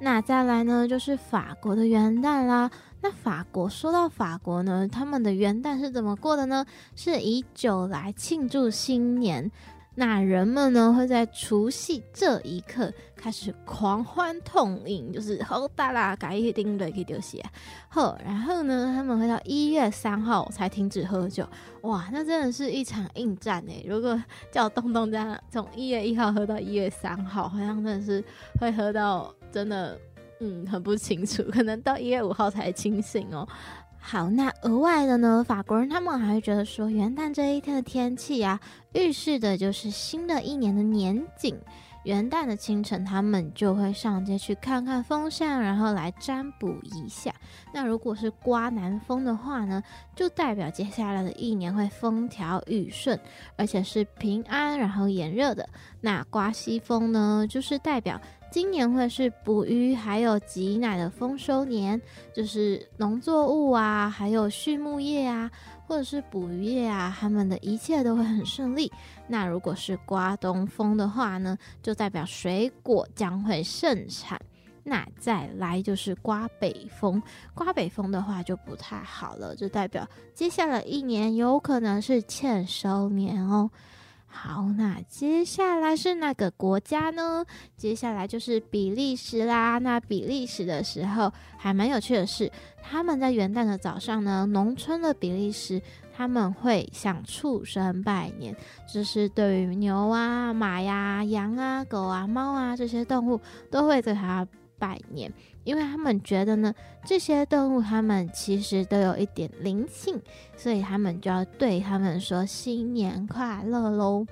[0.00, 2.68] 那再来呢，就是法国的元旦啦。
[3.00, 6.66] 那法国说到法国呢，他们的元旦是怎么过的呢？
[6.96, 9.48] 是以酒来庆祝新年。
[9.94, 17.44] 那人们呢会在除夕这一刻开始狂欢痛饮，就是好大啦，改一丁的给丢鞋。
[17.88, 21.46] 好，然后呢，他们会到一月三号才停止喝酒。
[21.82, 23.82] 哇，那真的是一场硬战哎！
[23.86, 28.24] 如果叫东东这样从一月一号喝到一月三号，好像真的是
[28.58, 29.98] 会喝到真的，
[30.40, 33.46] 嗯，很不清楚，可能到一月五号才清醒哦。
[34.04, 35.44] 好，那额外的呢？
[35.46, 38.60] 法国人他们还会觉得说，元旦这一天的天气啊，
[38.92, 41.56] 预示的就是新的一年的年景。
[42.02, 47.32] 元旦的清晨，他们就会上街去看看风向，然后来占卜一下。
[47.72, 49.80] 那如果是刮南风的话呢，
[50.16, 53.18] 就代表接下来的一年会风调雨顺，
[53.56, 55.66] 而且是平安，然后炎热的。
[56.00, 58.20] 那刮西风呢，就是代表。
[58.52, 61.98] 今年会是捕鱼还有挤奶的丰收年，
[62.34, 65.50] 就是农作物啊，还有畜牧业啊，
[65.86, 68.92] 或者是捕鱼业啊，他们的一切都会很顺利。
[69.26, 74.38] 那如果是刮东风的话呢，就代表水果将会盛产。
[74.84, 77.22] 那再来就是刮北风，
[77.54, 83.70] 刮北风的话就不太好了，就代表接下来一年有可能是欠收年哦。
[84.34, 87.44] 好，那接下来是哪个国家呢？
[87.76, 89.76] 接下来就是比利时啦。
[89.78, 92.50] 那比利时的时候还蛮有趣的是，
[92.82, 95.80] 他们在元旦的早上呢，农村的比利时
[96.16, 98.56] 他们会向畜生拜年，
[98.92, 103.38] 就是对于牛啊、马呀、羊啊、狗啊、猫啊这些动物
[103.70, 105.30] 都会对它拜年。
[105.64, 110.20] 因为他们觉得呢，这些动物他们其实都有一点灵性，
[110.56, 114.26] 所以他们就要对他们说新年快乐喽。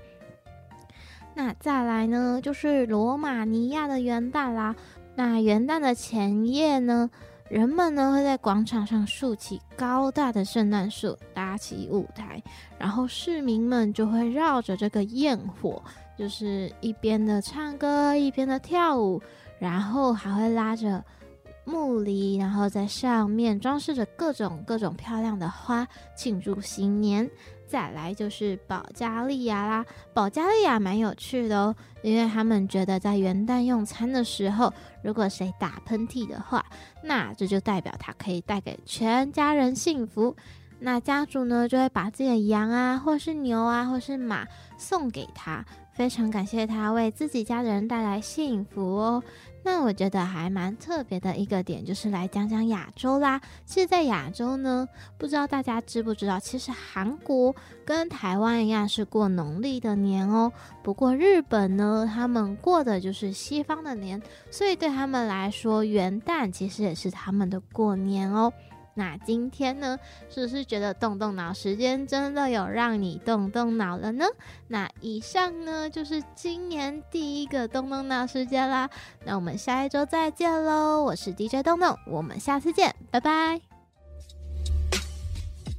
[1.34, 4.74] 那再来呢，就是罗马尼亚的元旦啦。
[5.14, 7.08] 那元旦的前夜呢，
[7.48, 12.42] 人们呢会在广场上竖起高大的圣诞树，搭起舞台，
[12.78, 15.82] 然后市民们就会绕着这个焰火，
[16.18, 19.22] 就是一边的唱歌，一边的跳舞，
[19.58, 21.02] 然后还会拉着。
[21.70, 27.30] 木梨，然后在上面装饰着各种各种漂亮的花，庆祝新年。
[27.68, 36.66] 再来就是保加利亚啦，保加利亚蛮有趣的哦，因为他们觉得在元旦用餐的时候，如果谁打喷嚏的话，
[37.04, 40.34] 那这就代表他可以带给全家人幸福。
[40.80, 44.44] 那家主呢，就会把自己的羊啊，或是牛啊，或是马
[44.76, 49.22] 送给他，非常感谢他为自己家的人带来幸福哦。
[49.62, 53.40] 那我觉得还蛮特别的一个点，就是来讲讲亚洲啦。
[53.64, 60.50] 其实，在亚洲呢，不知道大家知不知道，其实韩国跟台湾一样是过农历的年哦。
[60.82, 64.20] 不过日本呢，他们过的就是西方的年，
[64.50, 68.52] 所以对他们来说，元旦其实也是他们的过年哦。
[69.00, 74.26] 那今天呢，是不是觉得动动脑时间真的有让你动动脑了呢？
[74.68, 78.90] 那以上呢就是今年第一个动动脑时间啦。
[79.24, 81.02] 那我们下一周再见喽！
[81.02, 83.69] 我是 DJ 动动，我们下次见，拜拜。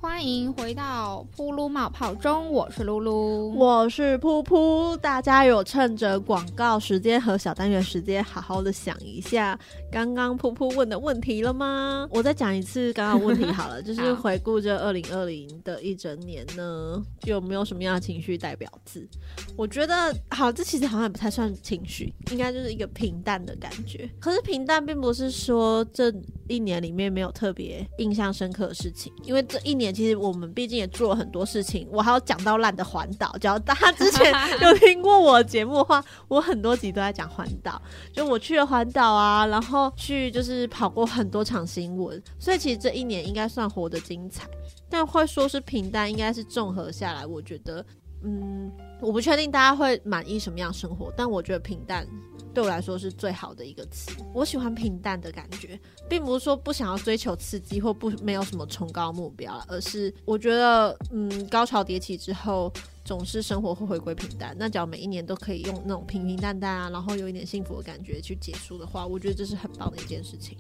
[0.02, 4.98] 欢迎回到噗噜冒泡中，我是噜噜，我是噗噗。
[4.98, 9.58] 大家有趁着广告时间和小单元时间，好好的想一下
[9.92, 12.08] 刚刚噗噗问的问题了吗？
[12.10, 19.08] 我再讲一次刚刚问题好了，就是回顾这二零二零的一整年呢，有没有什么样的情绪代表字？
[19.56, 24.10] 我觉得好，这其实好像也不太算情绪，应该就是一个平淡的感觉。
[24.20, 26.12] 可是平淡并不是说这
[26.48, 29.91] 一年里面没有特别印象深刻的事情，因为这一年。
[29.92, 33.36] 其实我们毕竟也做了很多事情，我还要讲到烂的环岛。
[33.40, 37.82] 只要大家之前 有听过我节目的话，我很多集都在讲环岛，
[38.14, 44.48] 就我去了环岛啊，然后去就是跑过很多场新闻，所以其实这一年应该算活得精彩。
[44.90, 47.86] 但会说是平淡，应该是综合下来，我觉得，
[48.24, 52.06] 嗯，我不确定大家会满意什么样生活，但我觉得平淡。
[52.54, 54.12] 对我来说是最好的一个词。
[54.34, 62.72] 我喜欢平淡的感觉，并不是说不想要追求刺激或不没有什么崇高目标，而是我觉得，嗯，高潮迭起之后，
[63.06, 64.56] 总是生活会回归平淡。
[64.60, 70.58] 那只要每一年都可以用那种平平淡淡啊，然后有一点幸福的感觉去结束的话，我觉得这是很棒的一件事情。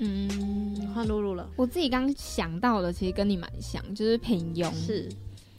[0.00, 1.48] 嗯，换露露了。
[1.56, 4.72] 我自己刚想到的，其实跟你蛮像，就是平庸。
[4.74, 5.08] 是。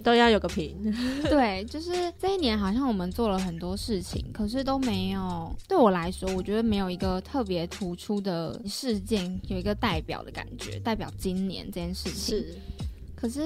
[0.03, 0.77] 都要有个评，
[1.29, 12.37] 对，就是这一年好像我们做了很多事情，可是都没有对我来说，我觉得没有一个特别突出的事件，有一个代表的感觉，代表今年这件事情。
[12.37, 12.55] 是，
[13.15, 13.41] 可是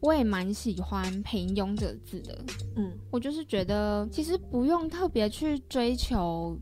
[0.00, 2.38] 我也蛮喜欢“平庸”这个字的，
[2.76, 6.56] 嗯，我就是觉得其实不用特别去追求。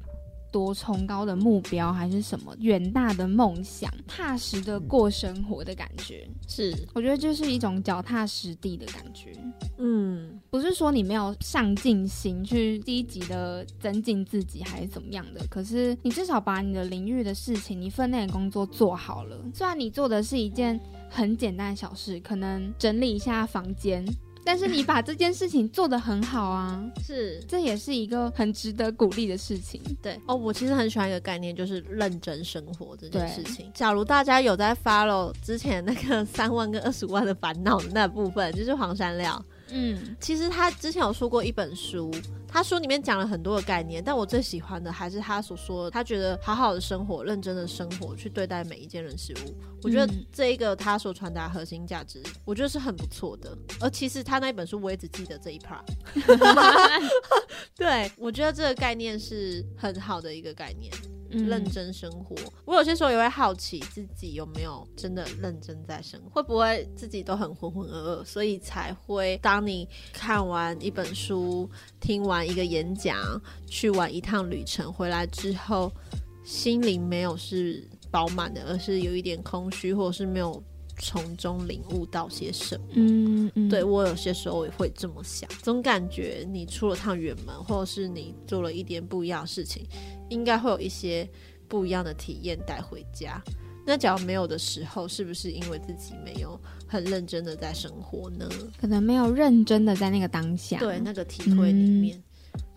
[0.56, 9.34] 多崇高的目标还是什么远大的梦想，踏实的过生活的感觉，是我觉得就是一种脚踏实地的感觉。
[9.76, 19.36] 嗯，不是说你没有上进心去积极的增进自己还是怎么样的，可是你至少把你的领域的事情，你分内的工作做好了。
[19.52, 24.02] 虽然你做的是一件很简单的小事，可能整理一下房间。
[24.46, 29.82] 但是你把这件事情做得很好啊， 是，这也是一个很值得鼓励的事情。
[30.00, 33.68] 对哦，我其实很喜欢一个概念，就是认真生活这件事情。
[33.74, 39.44] 假如大家有在 follow 之前那个三万跟二十五万的烦恼的那部分，就是黄山料。
[39.70, 42.10] 嗯，其实他之前有说过一本书，
[42.46, 49.54] 他书里面讲了很多的概念，但我最喜欢的还是他所说，他觉得好好的生活，认真的生活，去对待每一件人事物。
[49.82, 53.56] 我觉得这一个他所传达核心价值，我觉得是很不错的。
[53.80, 55.84] 而其实他那一本书，我也只记得这一 part。
[57.74, 60.92] 对，我觉得这个概念是很好的一个概念。
[61.44, 62.34] 认真生活，
[62.64, 71.68] 我有些时候也会好奇自己有没有真的认真在生活，会不会自己都很浑浑噩噩，所以才会当你看完一本书、
[72.00, 73.16] 听完一个演讲、
[73.66, 75.92] 去完一趟旅程回来之后，
[76.44, 80.62] 心灵没有是饱满的，而是有一点空虚，或者是没有
[80.98, 82.86] 从中领悟到些什么。
[82.92, 89.86] 嗯嗯，对我有些时候也会这么想，总感觉你出了趟远门，或者是你做了一点不一样的事情，
[90.28, 91.28] 应该会有一些
[91.68, 93.42] 不一样的体验带回家。
[93.88, 98.48] 那假如没有的时候，是不是因为自己没有很认真的在生活呢？
[98.80, 102.20] 可能没有认真的在那个当下，对那个体会里面。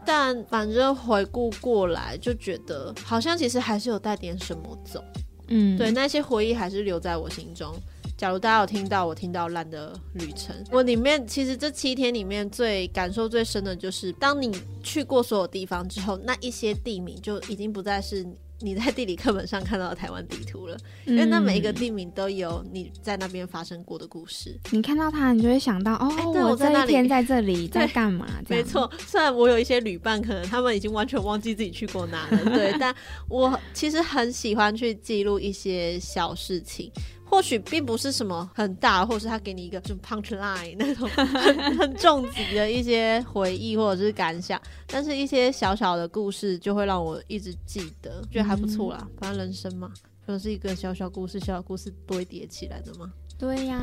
[0.05, 5.03] 但反正回顾过来，就觉得好像其实还是有带点什么走。
[5.47, 7.75] 嗯，对，那些回忆还是留在我心中。
[8.19, 14.51] 假如大家有听到我听到烂的旅程，我里面其实这七天里面最感受最深的就是，当你
[14.83, 18.27] 去过所有地方之后，那一些地名就已经不再是。
[18.61, 24.53] 你在地理课本上看到的台湾地图了，因为那每一个地名都有你在那边发生过的故事。
[24.71, 26.11] 你看到它，你就会想到哦，
[26.49, 28.27] 我在那天在这里 在干嘛？
[28.49, 32.93] 没错，虽然我有一些旅伴，可能他们已经完全忘记自己去过哪了，对， 但
[33.29, 36.91] 我其实很喜欢去记录一些小事情。
[37.29, 49.07] 或许并不是什么很大，或者是他给你一个就 punch line 那种 很很重疾的一些回忆或者是感想，但是一些小小的故事就会让我一直记得，觉得还不错啦。
[49.19, 49.91] 反正人生嘛，
[50.27, 53.11] 就是一个小小故事，小小故事堆叠起来的嘛。
[53.37, 53.79] 对呀，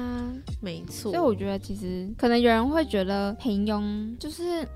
[0.60, 1.12] 没错。
[1.12, 4.66] 所以我觉得其实可能有人会觉得平庸就是。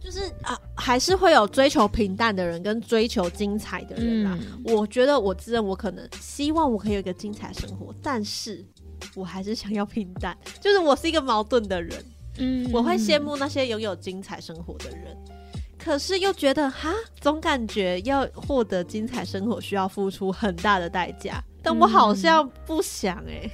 [0.00, 4.38] 就是啊，还是会有追求平淡的人跟追求精彩的人啦。
[4.64, 8.64] 我觉得我自认我可能希望我可以有一个精彩生活，但是
[9.14, 10.36] 我还是想要平淡。
[10.60, 12.04] 就是我是一个矛盾的人，
[12.38, 15.16] 嗯，我会羡慕那些拥有精彩生活的人，
[15.76, 23.50] 可是又觉得哈，总感觉要获得精彩生活需要付出很大的代价，但我好像不想哎。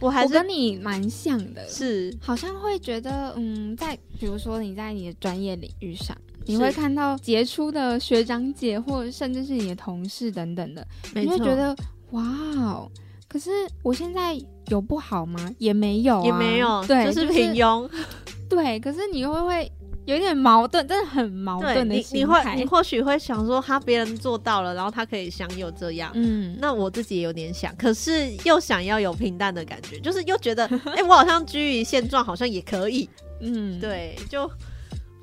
[0.00, 11.74] 我还是跟你蛮像的，是好像会觉得，嗯，在比如说你在你的专业领域上，你会看到杰出的学长姐，或甚至是你的同事等等的，你会觉得
[12.10, 12.90] 哇哦！
[13.28, 13.50] 可是
[13.82, 15.50] 我现在有不好吗？
[15.58, 17.88] 也没有，也没有，对，就是平庸。
[18.48, 19.70] 对，可是你会会。
[20.08, 22.42] 有点矛盾，真的很矛盾的心态。
[22.44, 26.10] 你你会你或许会想说，他别人做到了，然后他可以享有这样。
[26.14, 30.64] 嗯，那我自己也有点想，可是又想要有平淡的感觉，就是又觉得，
[30.96, 33.06] 哎，我好像居于现状，好像也可以。
[33.40, 34.50] 嗯，对，就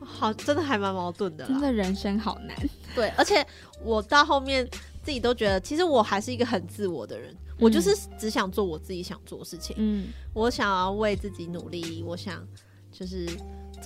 [0.02, 1.48] 好，真的还蛮矛盾的。
[1.48, 2.56] 真的人生好难。
[2.94, 3.44] 对，而且
[3.84, 4.64] 我到后面
[5.02, 9.76] 自己都觉得，其实我还是一个很自我的人，我就是只想做我自己想做的事情。
[9.80, 12.48] 嗯，我想要为自己努力，我想
[12.92, 13.28] 就是。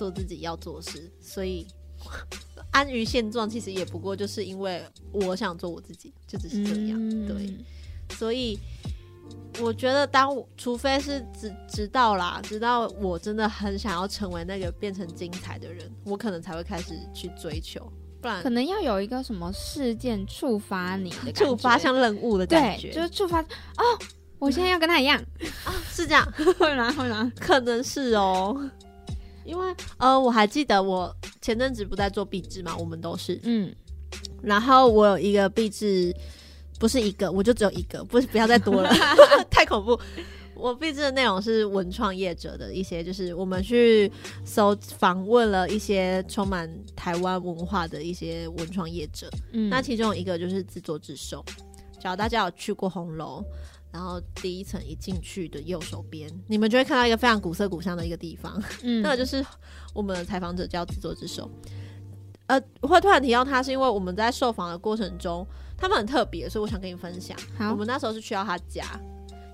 [0.00, 1.66] 做自己要做的事，所以
[2.72, 4.82] 安于现状，其实也不过就是因为
[5.12, 6.98] 我想做我自己，就只是这样。
[7.26, 7.54] 对，
[8.16, 8.58] 所以
[9.60, 17.92] 我觉得，当我除非是直直到啦，直到我真的很想要成为那个变成精彩的人，我可能才会开始去追求，
[18.22, 23.84] 不然可能要有一个什么事件触发你的，触发像任务的感觉，就是触发哦，
[24.38, 25.22] 我现在要跟他一样
[25.66, 26.24] 啊，是这样，
[26.58, 26.90] 会吗？
[26.92, 27.30] 会吗？
[27.38, 28.70] 可能是哦。
[29.50, 33.38] 因为呃，我还记得我前阵子不在做壁纸嘛，我们都是。
[33.42, 33.74] 嗯，
[34.40, 36.14] 然后我有一个壁纸，
[36.78, 38.88] 不是一个，我就只有一个，不是不要再多了，
[39.50, 39.98] 太恐怖。
[40.54, 44.12] 我壁纸的内容是文创业者的一些，就是我们去
[44.44, 51.44] 搜访问了一些充满台湾文化的一些文创业者，嗯，那其中有一个就是自作自受，
[51.98, 53.42] 只要大家有去过红楼。
[53.92, 59.44] 然后第一层一进去的右手边，你们就会看到一个非常古色古香的一个地方，嗯，那个就是
[59.92, 61.50] 我们的采访者叫自作自受。
[62.46, 67.36] 呃，会突然提到他，是因为我们在受访的过程中，他们很特别，所以我想跟你分享。
[67.58, 68.84] 我们那时候是去到他家，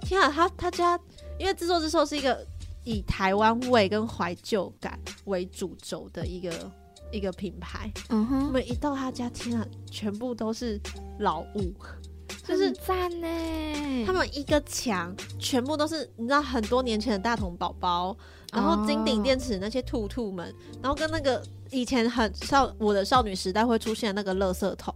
[0.00, 0.98] 天啊，他他家，
[1.38, 2.46] 因为自作自受是一个
[2.84, 6.72] 以台湾味跟怀旧感为主轴的一个
[7.12, 7.92] 一个品牌。
[8.08, 10.80] 嗯哼，我们一到他家，天啊，全部都是
[11.18, 11.74] 老物。
[12.46, 13.26] 就是赞呢！
[14.06, 18.16] 他们一个墙全部都是你知道很多年前的大童宝宝，
[18.52, 24.94] 然后金顶电池那些兔兔们，然后跟那个以前很少我的少女时代会出现那个垃圾桶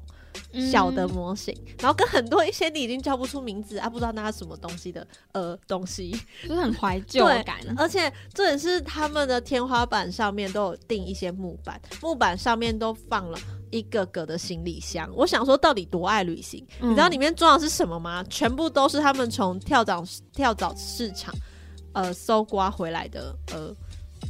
[0.71, 6.11] 小的模型，然后跟很多一些你已经叫不出名字啊，不知道那是什么东西的呃东西，
[6.43, 7.59] 就是很怀旧感。
[7.77, 13.39] 而且这也是他们的天花板上面都有钉一些木板，木板上面都放了。
[13.71, 16.67] 一个个的行李箱，我想说，到底多爱旅行？
[16.81, 18.25] 你知道里面装的是什么吗？
[18.29, 21.35] 全部都是他们从跳蚤跳蚤市场，
[21.93, 23.75] 呃，搜刮回来的，呃，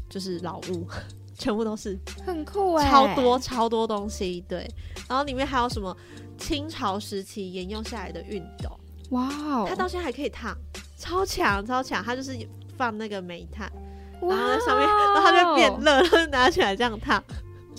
[0.08, 0.86] 就是老物，
[1.36, 4.68] 全部都是很酷哎，超多超多东西，对。
[5.08, 5.96] 然后里面还有什么
[6.38, 8.78] 清朝时期沿用下来的熨斗，
[9.10, 10.56] 哇哦，它到现在还可以烫，
[10.98, 12.38] 超强超强，它就是
[12.76, 13.72] 放那个煤炭，
[14.20, 17.22] 然后在上面，然后它就变热，然后拿起来这样烫。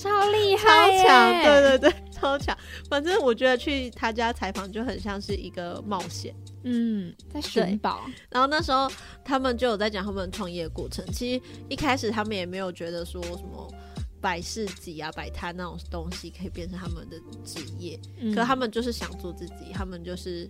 [0.01, 2.57] 超厉害，超强，对对对， 超强。
[2.89, 6.33] 反正我觉得去他家采访就很像是一个冒险。
[6.63, 8.01] 嗯，在寻宝。
[8.29, 8.89] 然后那时候
[9.23, 11.05] 他们就有在讲他们创业过程。
[11.11, 13.73] 其实一开始他们也没有觉得说什么
[14.19, 17.99] 摆市集啊、摆摊那种东西可以变成他们的职业，
[18.35, 20.47] 可他们就是想做自己，他们就是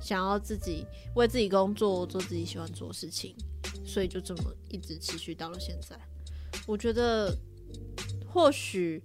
[0.00, 0.84] 想要自己
[1.14, 3.36] 为自己工作，做自己喜欢做的事情，
[3.84, 5.96] 所以就这么一直持续到了现在。
[6.66, 7.32] 我觉得
[8.36, 9.02] 或许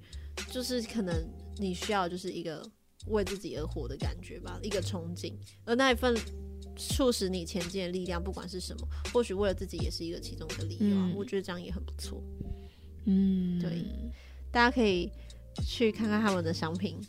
[0.52, 1.16] 就是可能
[1.58, 2.64] 你需要就是一个。
[3.08, 5.34] 为自己而活的感觉吧，一个憧憬，
[5.66, 6.16] 而那一份
[6.76, 11.18] 促使你前进的力量，不管是什么，或许为了自己也是一个其中的理由。
[11.18, 12.22] 我觉得这样也很不错。
[13.06, 13.84] 嗯，对，
[14.52, 15.10] 大家可以
[15.66, 17.00] 去看看他们的商品，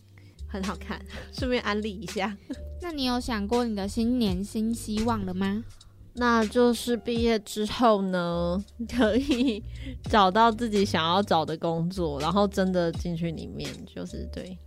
[0.48, 0.98] 很好看，
[1.30, 2.34] 顺便安利一下。
[2.80, 5.62] 那你有想过你的新年新希望了吗？
[6.14, 8.62] 那就是毕业之后呢，
[8.96, 9.62] 可以
[10.10, 14.58] 找到自己想要找的工作，然后真的进去里面，就是对。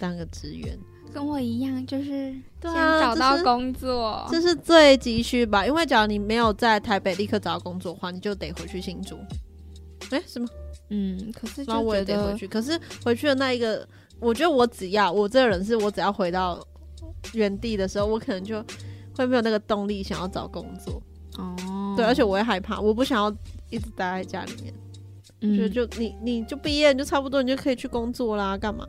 [0.00, 0.78] 当个职员，
[1.12, 5.66] 跟我一样，就是先找到工作，这是最急需吧？
[5.66, 9.18] 因为假如你没有在台北立刻找到工作的话，你就得回去新竹。
[10.10, 10.48] 哎，什么？
[10.88, 12.48] 嗯，可是那我也得回去。
[12.48, 13.86] 可是回去的那一个，
[14.18, 16.66] 我觉得我只要我这个人是我只要回到
[17.34, 18.64] 原地的时候，我可能就
[19.14, 21.02] 会没有那个动力想要找工作。
[21.38, 23.34] 哦，对，而且我也害怕，我不想要
[23.70, 24.74] 一直待在家里面。
[25.56, 28.86] 觉得就你你就毕业就差不多，你就可以去工作啦，干嘛？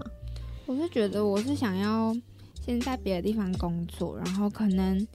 [0.66, 2.16] 我是觉得我是想要
[2.64, 5.08] 先在别的地方工作，然后可能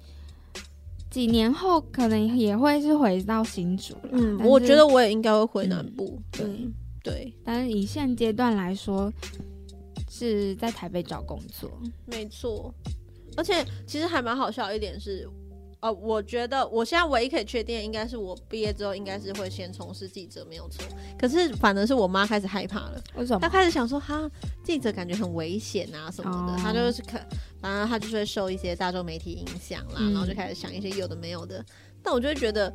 [1.10, 3.94] 几年后可能也会是回到新竹。
[4.10, 6.20] 嗯，我觉得我也应该会回南部。
[6.32, 6.68] 对
[7.04, 9.12] 对，但是以现阶段来说，
[10.10, 11.70] 是在台北找工作。
[12.06, 12.74] 没错，
[13.38, 15.28] 而且其实还蛮好笑一点是。
[15.80, 20.84] 呃，我觉得我现在唯一可以确定，应该是我毕业之后应该是会先从事记者，没有错。
[21.16, 23.38] 可是反而是我妈开始害怕了，为什么？
[23.38, 24.28] 她开始想说，哈，
[24.64, 26.60] 记者感觉很危险啊什么的。
[26.60, 27.24] 她就是看，
[27.60, 31.64] 反正她就是会受一些大众媒体影响啦，然后就开始想一些有的没有的。
[32.02, 32.74] 但我就会觉得，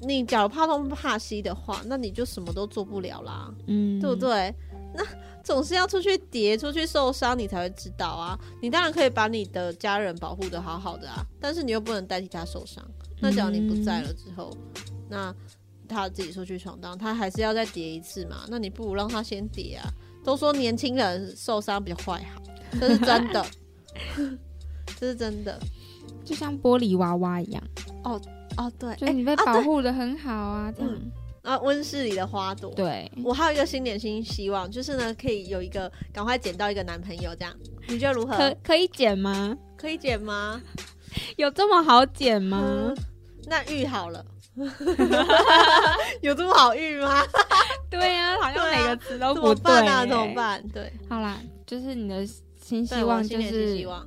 [0.00, 4.52] 你假如怕东怕西的话，那你就什么都做不了啦，嗯，对不对？
[4.96, 5.04] 那。
[5.46, 8.36] 总是要出去跌，出去受伤，你才会知道啊！
[8.60, 12.84] 你当然可以把你的家人保护的好好的啊，但是你又不能代替他受伤。
[13.20, 14.50] 那假如你不在了之后，
[15.08, 15.32] 那
[15.88, 18.44] 他自己出去闯荡，他还是要再跌一次嘛？
[18.48, 19.88] 那你不如让他先跌啊！
[20.24, 22.42] 都说年轻人受伤比较坏好，
[22.80, 23.46] 这是真的，
[24.98, 25.56] 这是真的，
[26.24, 27.62] 就像玻璃娃娃一样。
[28.02, 28.20] 哦
[28.56, 30.92] 哦，对，就你被保护的很好啊，这样。
[31.46, 32.74] 啊，温室里的花朵。
[32.74, 37.54] 对，我还有一个新年新希望，就是呢，可以有一个赶快捡到一个男朋友，这样
[37.88, 38.36] 你觉得如何？
[38.36, 39.56] 可可以捡吗？
[39.76, 40.60] 可以捡吗？
[41.38, 42.92] 有这么好捡吗？
[43.48, 44.24] 那遇好了，
[46.20, 47.22] 有这么好遇吗？
[47.88, 50.60] 对呀，好像每个词都不对啊，怎么办？
[50.74, 52.26] 对，好啦，就是你的
[52.60, 54.04] 新希望，就是希望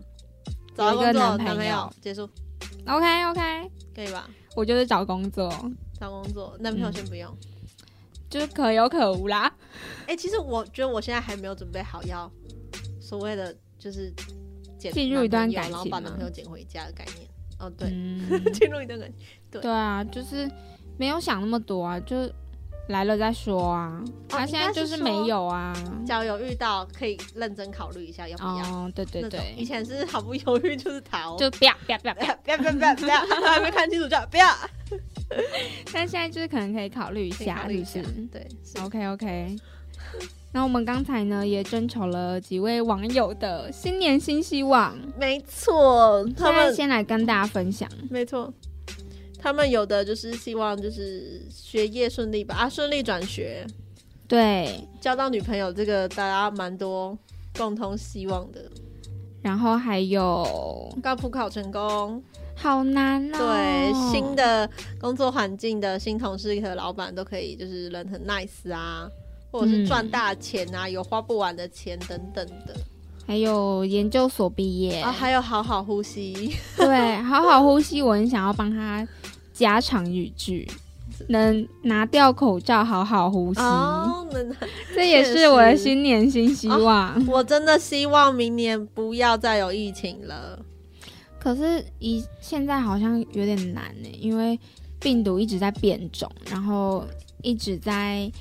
[0.75, 2.29] 找一个男朋友，结束。
[2.85, 4.29] OK OK，可以吧？
[4.55, 5.49] 我就是找工作。
[5.99, 7.35] 找工作，男朋友先不用，
[8.29, 9.53] 就是可有可无啦。
[10.07, 12.31] 哎，其实我觉得我现在还没有准备好要
[13.01, 14.13] 所谓的就是
[14.77, 17.27] 进入一段感情，然后把男朋友捡回家的概念。
[17.59, 17.89] 哦，对，
[18.53, 19.61] 进入一段感情，对。
[19.61, 20.49] 对啊，就是
[20.97, 22.31] 没有想那么多啊，就
[22.89, 24.03] 来了再说啊。
[24.27, 25.73] 他现在就是没有啊，
[26.05, 28.63] 交友遇到可以认真考虑一下要不要。
[28.65, 33.17] 哦，对对对，以前是毫不犹豫就是逃，就不要不要不要不要不要不要不要，
[33.47, 34.47] 还没看清楚就不要。
[35.93, 38.01] 但现在就是可能可以考虑一下，是不是？
[38.31, 38.47] 对
[38.83, 39.55] ，OK OK。
[40.51, 47.87] 那我们刚才呢也征求了几位网友的新年新希望，没错，他们先来跟大家分享。
[48.09, 48.51] 没错，
[49.41, 53.65] 他们有的就是希望就是学业顺利吧，啊，顺利转学，
[54.27, 57.17] 对，交到女朋友，这个大家蛮多
[57.57, 58.61] 共同希望的。
[59.41, 62.21] 然后还有高普考成功。
[62.61, 63.37] 好难哦！
[63.37, 64.69] 对，新的
[64.99, 69.09] 工作环境的新同事和老板都可以，就是人很 nice 啊，
[69.49, 72.75] 或者是赚大钱啊，有花不完的钱等等的。
[73.29, 76.51] 还有研究所毕业啊，还有好好呼吸。
[76.75, 79.07] 对，好好呼吸，我很想要帮他
[79.53, 80.67] 加长语句，
[81.29, 83.59] 能拿掉口罩，好好呼吸。
[83.59, 84.51] 哦，能，
[84.95, 87.23] 这也是我的新年新希望。
[87.27, 90.57] 我真的希望明年不要再有疫情了。
[91.39, 94.59] 可是，一现在好像有点难呢，因为
[94.99, 97.05] 病毒一直在变种，然后
[97.43, 98.31] 一直在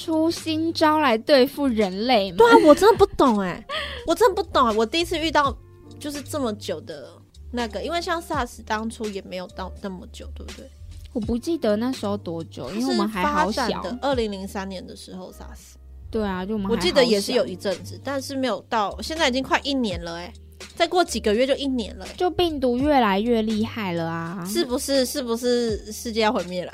[0.00, 2.38] 出新招来对付人类吗。
[2.38, 3.62] 对啊，我真的不懂哎，
[4.06, 4.72] 我真的不懂啊！
[4.74, 5.54] 我第一次遇到
[5.98, 7.10] 就是这么久的
[7.52, 10.66] 那个，因为像 SARS 当初也没有到那么久，对不对？
[11.12, 13.68] 我不记得那时候多久，因为我们还好小。
[14.00, 15.74] 二零零三年的时候，SARS
[16.10, 20.32] 对啊，就我们我记得也是有一，阵子，但是没有到现在已经快一年了哎、
[20.74, 25.04] 再过几个月就一年了、欸，就病毒越来越厉害了啊，是不是？
[25.04, 26.72] 是不是世界要毁灭了？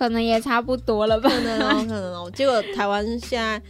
[0.00, 1.28] 可能也差不多了吧。
[1.28, 2.30] 可能哦，可能哦。
[2.34, 3.60] 结果台湾现在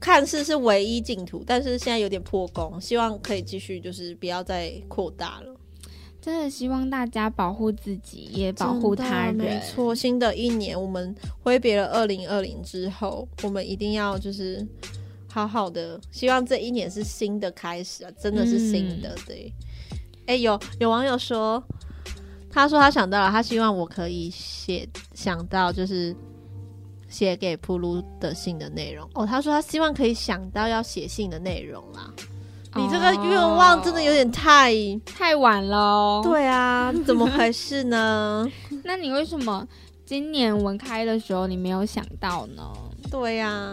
[0.00, 5.54] 看似是唯一净土，但是现在有点破功，希望可以继续，就是不要再扩大了。
[6.20, 9.34] 真的希望大家保护自己，也保护他人。
[9.36, 14.66] 没错，新的一年我们挥别了二零二零之后，我们一定要就是
[15.28, 19.16] 好好的，希望这一年是新的开始啊，真的是新的。
[19.24, 19.52] 对，
[20.26, 21.62] 哎、有有网友说，
[22.50, 26.14] 他说他想到了，他希望我可以写想到就是。
[27.08, 32.08] 写给铺路的信的内容哦，他说他希望可以想到要写信的内容啦。
[32.76, 34.72] 你这个愿望真的有点太……
[35.04, 38.48] 太晚了哦。，对啊，怎么回事呢？
[38.86, 39.66] 那你为什么
[40.06, 42.62] 今年文开的时候你没有想到呢？
[43.10, 43.72] 对呀、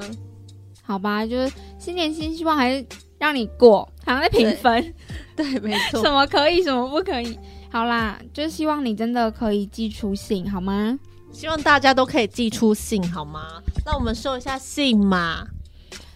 [0.81, 2.83] 好吧，就是新年新希望，还是
[3.19, 4.95] 让你过，好像在评分，
[5.37, 6.11] 对，没错 什。
[6.11, 7.37] 么可以，什么不可以。
[7.71, 10.97] 好啦，就希望你真的可以寄出信，好吗？
[11.31, 13.61] 希望大家都可以寄出信，好吗？
[13.85, 15.45] 那我们收一下信嘛，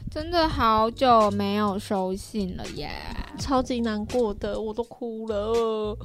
[0.10, 2.90] 真的好久没有收信了耶，
[3.38, 5.98] 超级难过的，我都哭了。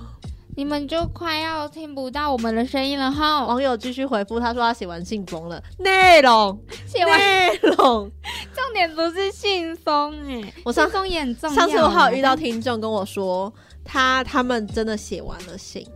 [0.57, 3.45] 你们就快要听不到我们的声音了哈。
[3.45, 8.11] 网友继续回复，他说他写完信封了，内容写完，内容。
[8.55, 11.55] 重点不是信封哎，我上信封也很重要。
[11.55, 13.53] 上次我还有遇到，听众跟我说，
[13.87, 15.87] 他他们真的写完了信。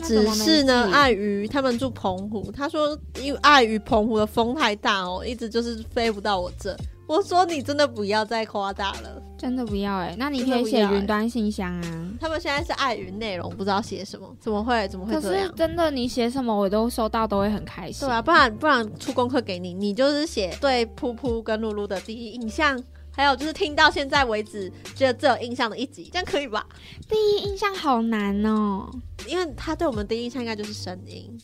[0.00, 6.76] 只是呢，碍于他们住澎湖，他说因为碍于澎湖的风太大哦，一直就是飞不到我这。
[7.08, 9.20] 我说你真的不要再夸大了。
[9.36, 12.10] 真的不要哎，那你可以写云端信箱啊。
[12.20, 15.52] 他们现在是碍于内容，不知道写什么，怎么会怎么会可是这样？
[15.56, 18.06] 真的，你写什么我都收到，都会很开心。
[18.06, 22.80] 对啊，不然不然出功课给你，你就是写对噗噗跟露露的第一印象，
[23.18, 26.64] 还有就是听到现在为止觉得最有印象的一集，这样可以吧？
[27.08, 28.88] 第一印象好难哦。
[29.26, 31.36] 因为他对我们第一印象应该就是声音，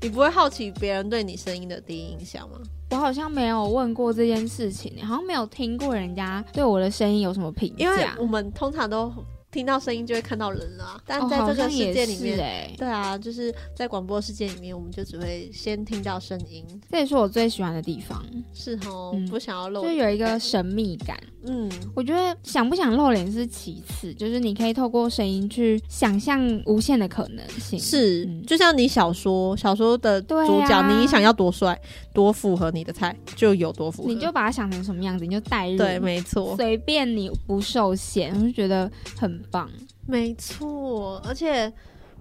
[0.00, 2.58] 你不会好奇别人对你声音的第一印象吗？
[2.92, 8.08] 我好像没有问过这件事情，好像没有听过人家对我的声音有什么评价因为。
[8.18, 9.12] 我们通常都
[9.52, 18.24] 听到声音就会看到人了啊，但在这个世界里面，哎，对啊，就是在广播世界里面，我们就只会先听到声音，这也是我最喜欢的地方，
[18.54, 19.28] 是哦，嗯。
[19.28, 21.16] 不想要露就，有一个神秘感。
[21.44, 27.78] 嗯，我觉得想不想露脸是其次，就是你可以透过声音去想象无限的可能性。
[27.78, 28.42] 是，嗯。
[28.46, 30.36] 就像你小说小说的主
[30.66, 31.00] 角，啊。
[31.00, 31.78] 你想要多帅，
[32.12, 34.08] 多符合你的菜，就有多符合。
[34.08, 35.78] 你就把它想成什么样子，你就代入。
[35.78, 39.70] 对，没错，随便你不受限，我就觉得很棒。
[40.06, 41.72] 没错，而且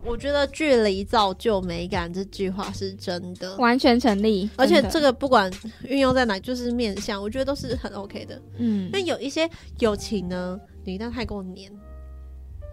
[0.04, 4.50] 我觉得“距离造就美感”这句话是真的，完全成立。
[4.56, 5.52] 而且这个不管
[5.88, 8.42] 运用在哪，就是面向，我觉得都是很 OK 的。
[8.58, 11.72] 嗯那有一些友情呢，你一旦太过黏，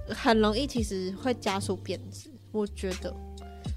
[0.08, 3.14] 很容易其实会加速贬值，我觉得。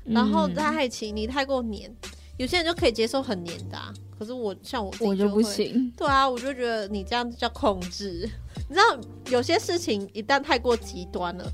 [0.06, 1.94] 然后嗯在爱情，你太过黏，
[2.42, 5.40] 有些人就可以接受很黏的、啊，可是我像我自己我就不。
[5.44, 5.94] 行。
[5.96, 8.28] 对啊，我就觉得你这样叫控制。
[8.68, 11.48] 你知道，有些事情一旦太过极端了，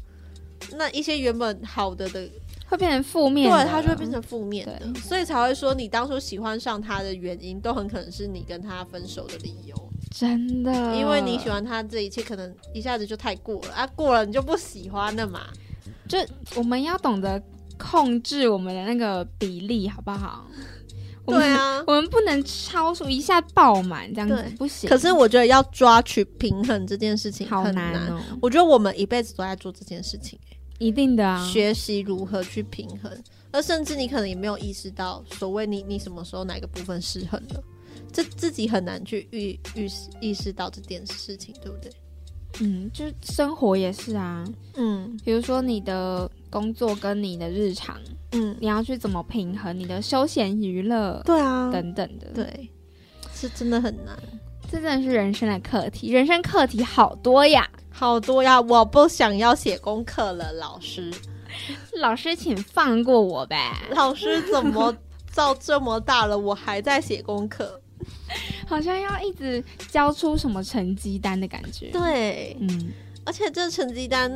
[0.77, 2.29] 那一些原本好的的，
[2.69, 9.75] 会变成负面，对它就会变成负面的，对所以才会说你当初喜欢上他的原因，都很可能是你跟他分手的理由，
[10.11, 15.47] 真的，因为你喜欢他这一切，可能一下子就太过了啊，过了你就不喜欢了嘛。
[16.07, 16.17] 就
[16.55, 17.41] 我们要懂得
[17.89, 20.45] 控制我们的那个比例，好不好？
[21.27, 24.89] 对啊， 我们不能超出一下爆满这样子，不行。
[24.89, 30.39] 可是我觉得要抓取平衡这件事情好很难哦，我觉得我们一辈子都在做这件事情。
[30.79, 31.45] 一定的啊。
[31.45, 33.11] 学习如何去平衡，
[33.51, 37.63] 而甚至你可能也没有意识到，所谓你你什么时候哪个部分失衡了，
[38.13, 39.89] 这自己很难去预预
[40.21, 41.91] 意识到这件事情，对不对？
[42.61, 47.97] 嗯，就是生活也是啊，嗯比如说你的工作跟你的日常，
[48.31, 52.69] 嗯，你要去怎么平衡你的休闲娱乐对啊，等等的。，对，
[53.33, 54.17] 是真的很难，
[54.71, 57.69] 这真的是人生的课题，人生课题好多呀。
[57.89, 58.61] 好多呀！
[58.61, 61.11] 我不想要写功课了，老师，
[61.99, 63.75] 老师，请放过我呗。
[63.89, 64.95] 老师怎么
[65.33, 67.81] 到这么大了， 我还在写功课？
[68.67, 72.91] 好像要一直交出什么成绩单的感觉。，对，嗯，
[73.25, 74.31] 而且这成绩单，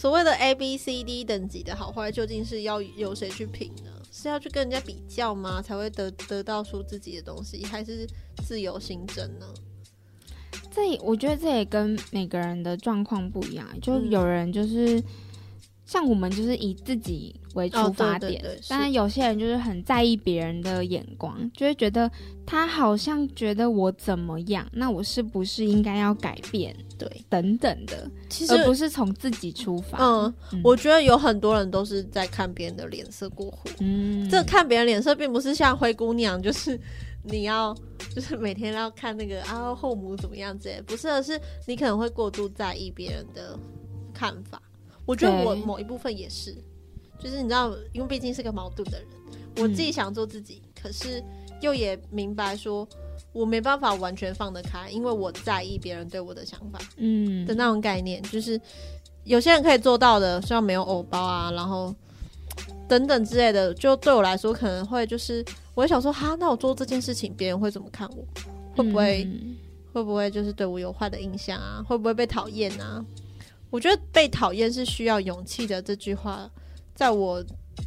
[0.00, 3.90] 所谓的 A、B、C、D 等级的好坏，究竟是要由谁去评呢？
[4.10, 5.60] 是要去跟人家比较吗？
[5.60, 8.08] 才会得得到出自己的东西，还是
[8.42, 9.46] 自由心证呢？
[10.70, 15.04] 这我觉得这也跟每个人的状况不一样，就嗯有人就是
[15.90, 22.08] 像我们就是以自己为出发点，但是有些人就是很在意别人的眼光，就会觉得
[22.46, 26.72] 他好像觉得我怎么样，那我是不是应该要改变？
[26.96, 29.98] 对，等等的，其实而不是从自己出发。
[29.98, 30.32] 嗯，
[30.62, 33.58] 我觉得有很多人都是在看别人的脸色过活。
[33.80, 36.78] 嗯，这看别人脸色，并不是像灰姑娘，就是
[37.24, 37.76] 你要
[38.14, 41.36] 就是每天要看那个啊后母怎么样子，不是，而是
[41.66, 43.58] 你可能会过度在意别人的
[44.14, 44.62] 看法。
[45.10, 46.54] 我觉得我某一部分也是，
[47.18, 49.08] 就是你知道，因为毕竟是个矛盾的人，
[49.56, 51.20] 我自己想做自己，可是
[51.60, 52.86] 又也明白说，
[53.32, 58.60] 我没办法完全放得开，因为我在意别人对我的想法，嗯的那种概念，就是
[59.24, 61.92] 有些人可以做到的，像没有偶包啊，然后
[62.88, 65.44] 等等之类的，就对我来说可能会就是，
[65.74, 68.24] 我想说，哈，那我做这件事情，别人会怎么看我？
[68.76, 69.28] 会不会
[69.92, 71.84] 会不会就是对我有坏的印象啊？
[71.88, 73.04] 会不会被讨厌啊？
[73.70, 75.80] 我觉得被讨厌是需要勇气的。
[75.80, 76.50] 这句话
[76.94, 77.44] 在我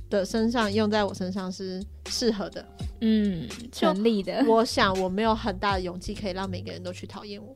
[0.09, 2.65] 的身上用在我身上是适合的，
[3.01, 4.43] 嗯，成立的。
[4.47, 7.55] 我想我没有很大的勇气可以让每个人都去讨厌我，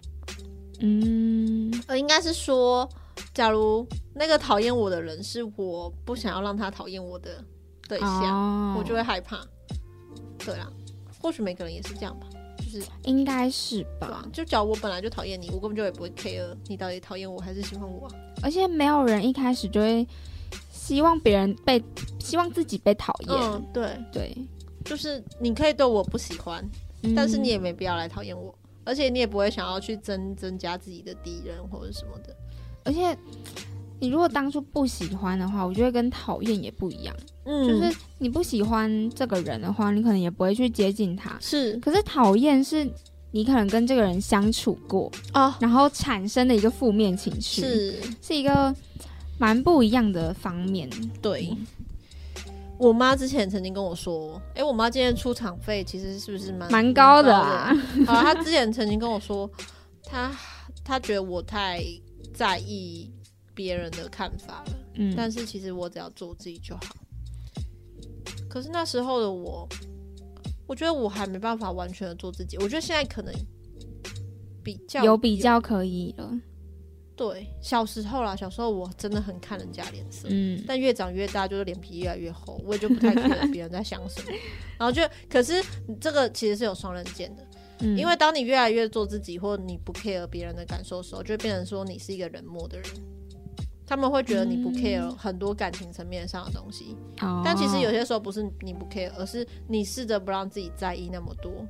[0.82, 2.88] 嗯，呃，应该是说，
[3.34, 7.44] 假如那个讨厌我的人是我不想要让他讨厌我的
[7.88, 9.40] 对象，我就会害怕。
[10.38, 10.72] 对啊，
[11.22, 12.28] 或许每个人也是这样吧。
[12.80, 18.10] 就是应该是吧，就假如我本来就讨厌你，我根本就也不会 care 你到底讨厌我还是喜欢我。
[18.42, 20.08] 而且没有人一开始就会
[20.72, 21.84] 希望别人被，
[22.20, 23.30] 希望自己被讨厌。
[23.32, 24.38] 嗯，对对，
[24.86, 26.64] 就是你可以对我不喜欢，
[27.16, 28.54] 但是你也没必要来讨厌我，
[28.84, 32.36] 而且你也不会想要去增增加自己的敌人或者什么的，
[32.84, 33.18] 而且。
[34.00, 37.16] 你如果当初不喜欢的话，我觉得跟讨厌也不一样。
[37.46, 41.36] 嗯，就是你不喜欢这个人的话，你可能也不会去接近他。
[41.40, 42.88] 是，可是讨厌是
[43.32, 48.74] 你可能跟这个人相处过啊，然后产生的一个负面情绪，是是一个
[49.40, 50.88] 蛮不一样的方面。
[51.20, 51.56] 对，
[52.78, 57.76] 我妈之前曾经跟我说，哎，我妈今天出场费其实是不是蛮蛮高的啊？
[58.06, 59.50] 啊，她之前曾经跟我说，
[60.04, 60.32] 她
[60.84, 61.84] 她觉得我太
[62.34, 63.10] 在意。
[63.58, 66.96] 别人的看法了，嗯，但是其实我只要做自己就好。
[68.48, 69.68] 可是那时候的我，
[70.68, 72.56] 我觉得我还没办法完全的做自己。
[72.60, 73.34] 我觉得现在可能
[74.64, 76.40] 比较有比较可以了。
[77.16, 84.32] 对，小时候啦，小时候我真的很看人家脸色，嗯，但越长越大，就是脸皮越来越厚，我也就不太看别人在想什么。
[84.78, 85.54] 然后就，可是
[86.00, 87.44] 这个其实是有双刃剑的，
[87.80, 92.88] 嗯，因为当你越来越做自己，或你不 care 别人的感受的时候，就会变成说你是一个冷漠的人。
[93.88, 96.98] 他们会觉得你不 care 很多感情层面上的东西，
[97.44, 101.66] 但其实有些时候不是你不 care，而是你试着不让自己在意那么多，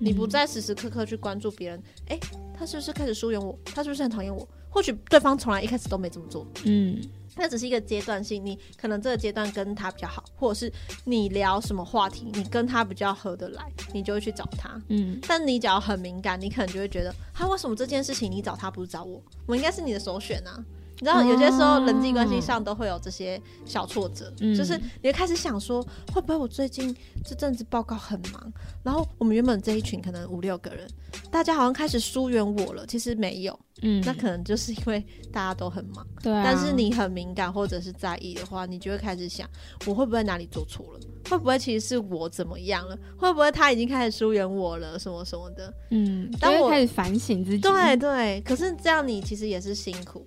[0.00, 2.18] 你不再时时刻刻去关注别人，哎，
[2.58, 3.56] 他是不是开始疏远我？
[3.66, 4.48] 他是不是很讨厌我？
[4.70, 6.98] 或许对方从来一开始都没这么做，嗯，
[7.36, 10.72] 那只是一个阶段性，你可能这个阶段跟他比较好，或者是
[11.04, 19.22] 你聊什么话题，你跟他比较合得来，你就会去找他，嗯，但你只要很敏感，你可能就会觉得，他为什么这件事情你找他不是找我？
[19.46, 20.64] 我应该是你的首选啊。
[21.00, 25.80] 你知道，有些时候人际关系上都会有这些小挫折，就是你会开始想说，
[26.12, 26.94] 会不会我最近
[27.24, 30.88] 这阵子报告很忙，然后我们原本这一群可能五六个人，
[31.30, 32.84] 大家好像开始疏远我了。
[32.86, 36.04] 其实没有，嗯，那可能就是因为大家都很忙。
[36.20, 39.48] 对，但是你很敏感或者是在意的话，你就会开始想，
[39.86, 41.00] 我会不会哪里做错了？
[41.30, 42.98] 会不会其实是我怎么样了？
[43.16, 44.98] 会不会他已经开始疏远我了？
[44.98, 45.72] 什么什么的？
[45.90, 47.58] 嗯，当我开始反省自己。
[47.58, 50.26] 对对，可是这样你其实也是辛苦。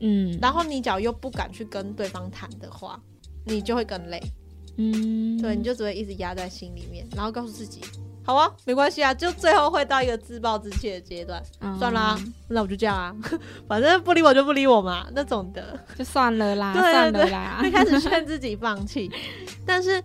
[0.00, 3.00] 嗯，然后你只要又不敢去跟对方谈的话，
[3.44, 4.20] 你就会更累。
[4.76, 7.82] 嗯，对，你就只会一直压在心里面，然后告诉自己，
[8.24, 11.42] 好啊，没关系啊，就最后会到一个自暴自弃的阶段。
[11.60, 13.14] 嗯算啦，那我就这样啊，
[13.68, 19.10] 反正不理我就不理我嘛，那种的， 就算了啦，算了啦，会 开始劝自己放弃。
[19.66, 20.02] 但是，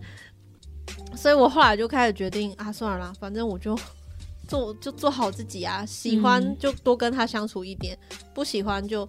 [1.14, 3.78] 所以我后来就开始决定啊，算了啦，反正我就
[4.46, 7.96] 做就做好自己啊，喜欢就多跟他相处一点，
[8.34, 9.08] 不喜欢就。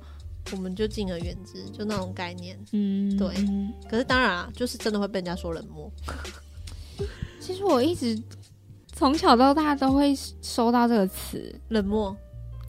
[0.52, 2.58] 我们就敬而远之，就那种概念。
[2.72, 3.28] 嗯，对。
[3.90, 5.92] 可是当然啊，就是真的会被人家说冷漠。
[7.40, 8.22] 其实我一直
[8.94, 12.16] 从小到大都会收到这个词“冷漠”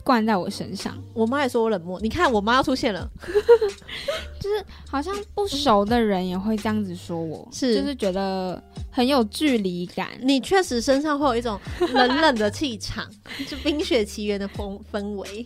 [0.05, 0.97] 灌在我身上。
[1.13, 1.99] 我妈也说我冷漠。
[1.99, 3.09] 你看，我妈要出现了，
[4.39, 10.09] 就是好像不熟的人也会这样子说我，是就是觉得很有距离感。
[10.21, 11.59] 你确实身上会有一种
[11.93, 13.09] 冷冷的气场，
[13.49, 15.45] 就《冰雪奇缘》的风氛围。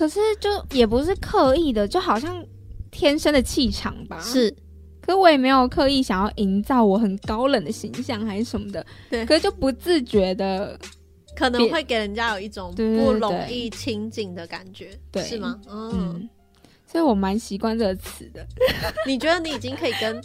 [0.00, 2.42] 可是就也不是刻意的，就好像
[2.90, 4.18] 天生的气场吧。
[4.18, 4.50] 是，
[5.02, 8.86] 可我也没有刻意想要营造我很高冷的形象还是什么的。
[9.10, 10.80] 对，可是就不自觉的，
[11.36, 15.60] 可能会给人家有一种不容易亲近的感觉，是吗？
[15.68, 16.26] 嗯。
[16.90, 18.44] 所以我蛮习惯这个词的。
[19.06, 20.18] 你觉得你已经可以跟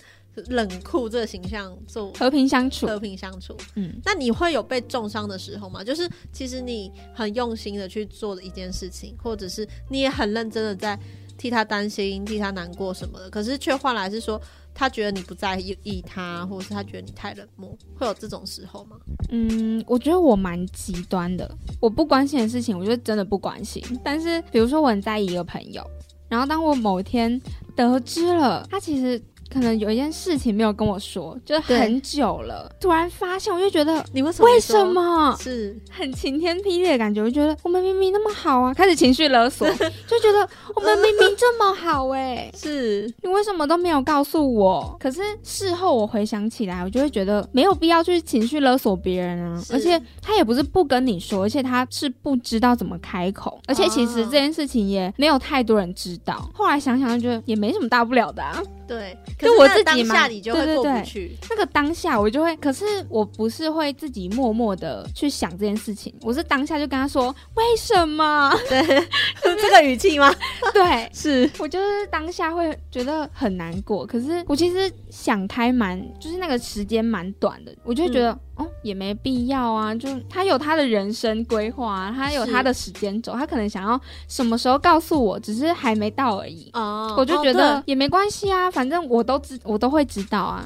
[0.47, 2.87] 冷酷这个形象做和平相处？
[2.87, 3.55] 和平相处。
[3.75, 5.83] 嗯，那你会有被重伤的时候吗？
[5.83, 10.99] 就是其实你很用心的去做的一件事情，或者是你也很认真的在
[11.37, 14.41] 替他担心、替他难过什么的，可是却换来是说。
[14.77, 18.97] 他觉得你不在意他，或者是他觉得你太冷漠，会有这种时候吗？
[19.29, 21.49] 嗯，我觉得我蛮极端的。
[21.79, 23.81] 我不关心的事情，我就真的不关心。
[24.03, 25.81] 但是，比如说我很在意一个朋友，
[26.27, 27.41] 然后当我某一天
[27.73, 29.17] 得知了他其实。
[29.51, 34.45] 可能有一件事情没有跟我说，就是很久了，突然发现，我就觉得你为什么？
[34.49, 35.37] 为什么？
[35.39, 37.21] 是很晴天霹雳的感觉。
[37.21, 39.67] 我觉得我们明明那么好啊，开始情绪勒索，
[40.07, 44.95] 就觉得我们明明这么好哎，是你为什么都没有告诉我？
[44.99, 49.61] 可是事后我回想起来，我就会觉得没有必要去情绪勒索别人啊。
[49.71, 56.49] 而且他也不是不跟你说，而且他是不知道怎么开口，而且其实这件事情也没有太多人知道。
[56.53, 58.61] 后来想想，就觉得也没什么大不了的啊。
[58.87, 68.51] 对，就我自己嘛，对对对，那个当下我就会，可是我不是会自己默默的去想这件事情，我是当下就跟他说为什么？
[68.69, 70.33] 对，是 这个语气吗？
[70.73, 86.69] 对，是我就是当下会觉得很难过，可是我其实想开蛮，就是那个时间蛮短的，我就会觉得哦也没必要啊，就他有他的人生规划，他有他的时间轴，他可能想要什么时候告诉我，只是还没到而已。
[86.73, 88.69] 哦，我就觉得也没关系啊。
[88.69, 90.63] 反正我都知，我都会知道啊。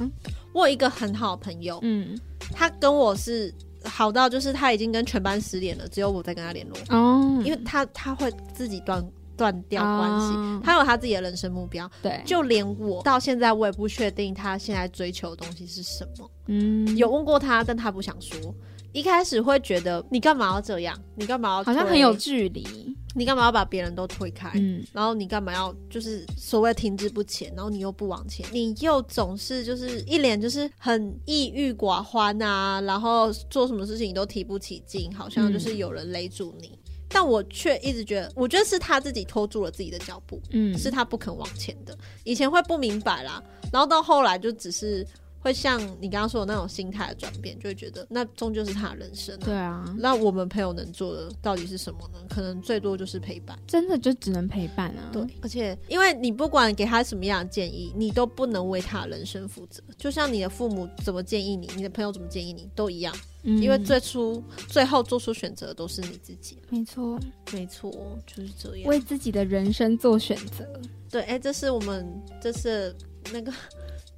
[0.53, 2.20] 我有一个很好的朋友，嗯，
[2.53, 3.53] 他跟我是
[3.86, 7.41] 好到就是他已经跟全班失联了，只有我在跟他联络哦。
[7.45, 9.01] 因为他他会自己断
[9.40, 11.90] 断掉关系，他有他自己的人生目标。
[12.04, 16.30] 对，就连我到现在我也不确定他现在追求的东西是什么。
[16.48, 18.54] 嗯，有问过他，但他不想说。
[18.92, 21.00] 一开始会觉得你干嘛要这样？
[21.16, 22.66] 你干嘛要好像很有距离？
[23.14, 24.52] 你干嘛要把别人都推开？
[24.56, 27.54] 嗯，然后你干嘛要就是所谓停滞不前？
[27.56, 36.78] 然后你又不往前，你又总是就是一脸就是很抑郁寡欢啊，然后做什么事情你都提不起劲，好像就是有人勒住你。
[37.10, 41.97] 但我却一直觉得，我觉得是他自己拖住了自己的脚步，嗯，是他不肯往前的。
[42.24, 43.43] 以前会不明白啦，
[43.74, 45.05] 然后到后来就只是。
[45.40, 49.38] 会像你刚刚说的那种心态的转变，就会觉得那终究是他的人生。
[49.40, 52.20] 对啊，那我们朋友能做的到底是什么呢？
[52.30, 55.10] 可能最多就是陪伴，真的就只能陪伴啊。
[55.14, 59.82] 对，而且因为你不管给他什么样的建议，你都不能为他人生负责。
[59.98, 63.16] 就像你的父母怎么建议你，你的朋友怎么建议你，都一样。
[63.44, 66.58] 嗯，因为最初最后做出选择都是你自己。
[66.70, 67.18] 没错，
[67.54, 67.90] 没错，
[68.28, 68.90] 就是这样。
[68.90, 70.68] 为自己的人生做选择。
[71.10, 72.06] 对，哎，这是我们
[72.42, 72.94] 这是
[73.32, 73.54] 那个。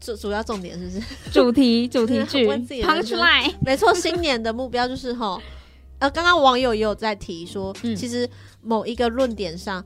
[0.02, 3.54] 主主要重点是不是 主题 主题句 punchline？
[3.62, 5.40] 没错，新年的目标就是吼，
[6.00, 8.28] 呃，刚刚网友也有在提说，其实
[8.62, 9.86] 某一个论点上，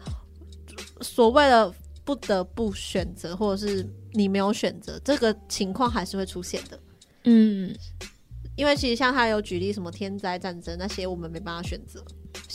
[1.01, 1.71] 所谓的
[2.03, 6.79] 不得不选择，或者是你没有选择，这个情况还是会出现的。
[7.25, 7.75] 嗯，
[8.55, 12.03] 因为其实像他有举例什么天灾战争那些，我们没办法选择。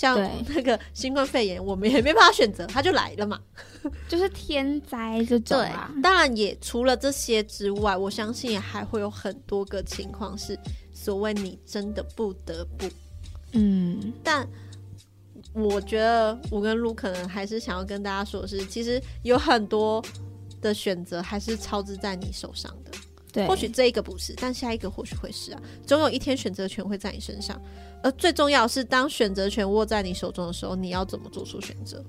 [0.01, 3.39] 像 那个新冠肺炎，我们也没办法选择，它就来了嘛，
[4.09, 5.93] 就是天灾这种啊。
[6.03, 10.59] 当然，也除了这些之外，我相信也还会有很多个情况是
[10.91, 12.89] 所谓你真的不得不。
[13.53, 14.49] 嗯，但
[15.53, 20.03] 我觉得我跟卢可能还是想要跟大家说的是，其实有很多
[20.63, 22.91] 的选择还是操之在你手上的。
[23.33, 25.63] 对，或许这一个不是，但下一个或许会是啊。
[25.87, 27.61] 总有一天选择权会在你身上。
[28.03, 32.03] 而最重要是，当选择权握在你手中的时候，你要怎么做出选择？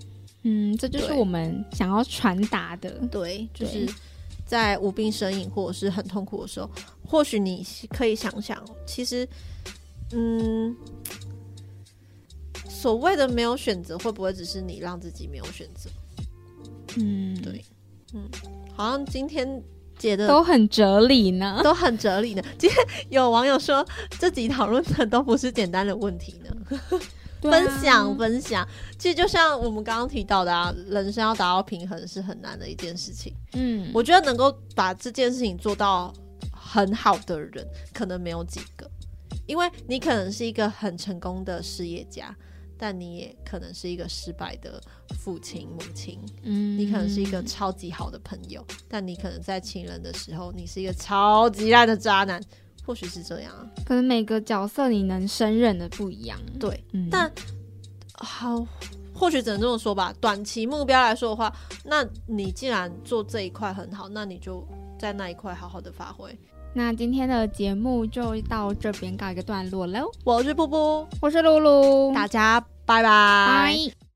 [0.44, 2.90] 嗯，这就是我们想要传达的。
[3.12, 3.86] 对，就是
[4.46, 6.70] 在无病呻吟或者是很痛苦的时候，
[7.06, 9.28] 或许你可以想想，其实，
[10.14, 10.76] 嗯，
[12.70, 15.90] 所谓的没有选择，会不会只是你让自己没有选择？
[16.98, 17.64] 嗯，对，
[18.14, 18.28] 嗯，
[18.74, 19.62] 好像今天。
[20.28, 22.44] 都很哲理呢，都很哲理呢。
[22.58, 22.78] 今天
[23.10, 23.86] 有网友说，
[24.20, 26.90] 这集讨论的都不是简单的问题呢。
[27.42, 28.68] 分享分享，
[29.00, 33.34] 其实就像我们刚刚提到的啊，人生要达到平衡是很难的一件事情。
[33.54, 36.14] 嗯，我觉得能够把这件事情做到
[36.52, 38.88] 很好的人，可能没有几个，
[39.48, 42.36] 因为你可能是一个很成功的事业家。
[42.82, 44.82] 但你也可能是一个失败的
[45.20, 52.42] 父亲母亲，嗯，你可能是一个超级好的朋友，但你可能在情人的时候，你是一个超级烂的渣男，
[52.84, 53.70] 或许是这样啊。
[53.86, 57.32] 可能每个角色你能胜任的不一样，对，但
[58.14, 58.66] 好，
[59.14, 60.12] 或许只能这么说吧。
[60.20, 61.56] 短期目标来说的话，
[61.86, 64.68] 那你既然做这一块很好，那你就
[64.98, 66.36] 在那一块好好的发挥。
[66.74, 70.10] 那今天的节目就到这边告一个段落喽。
[70.24, 74.11] 我是布布，我是露露，大家拜拜。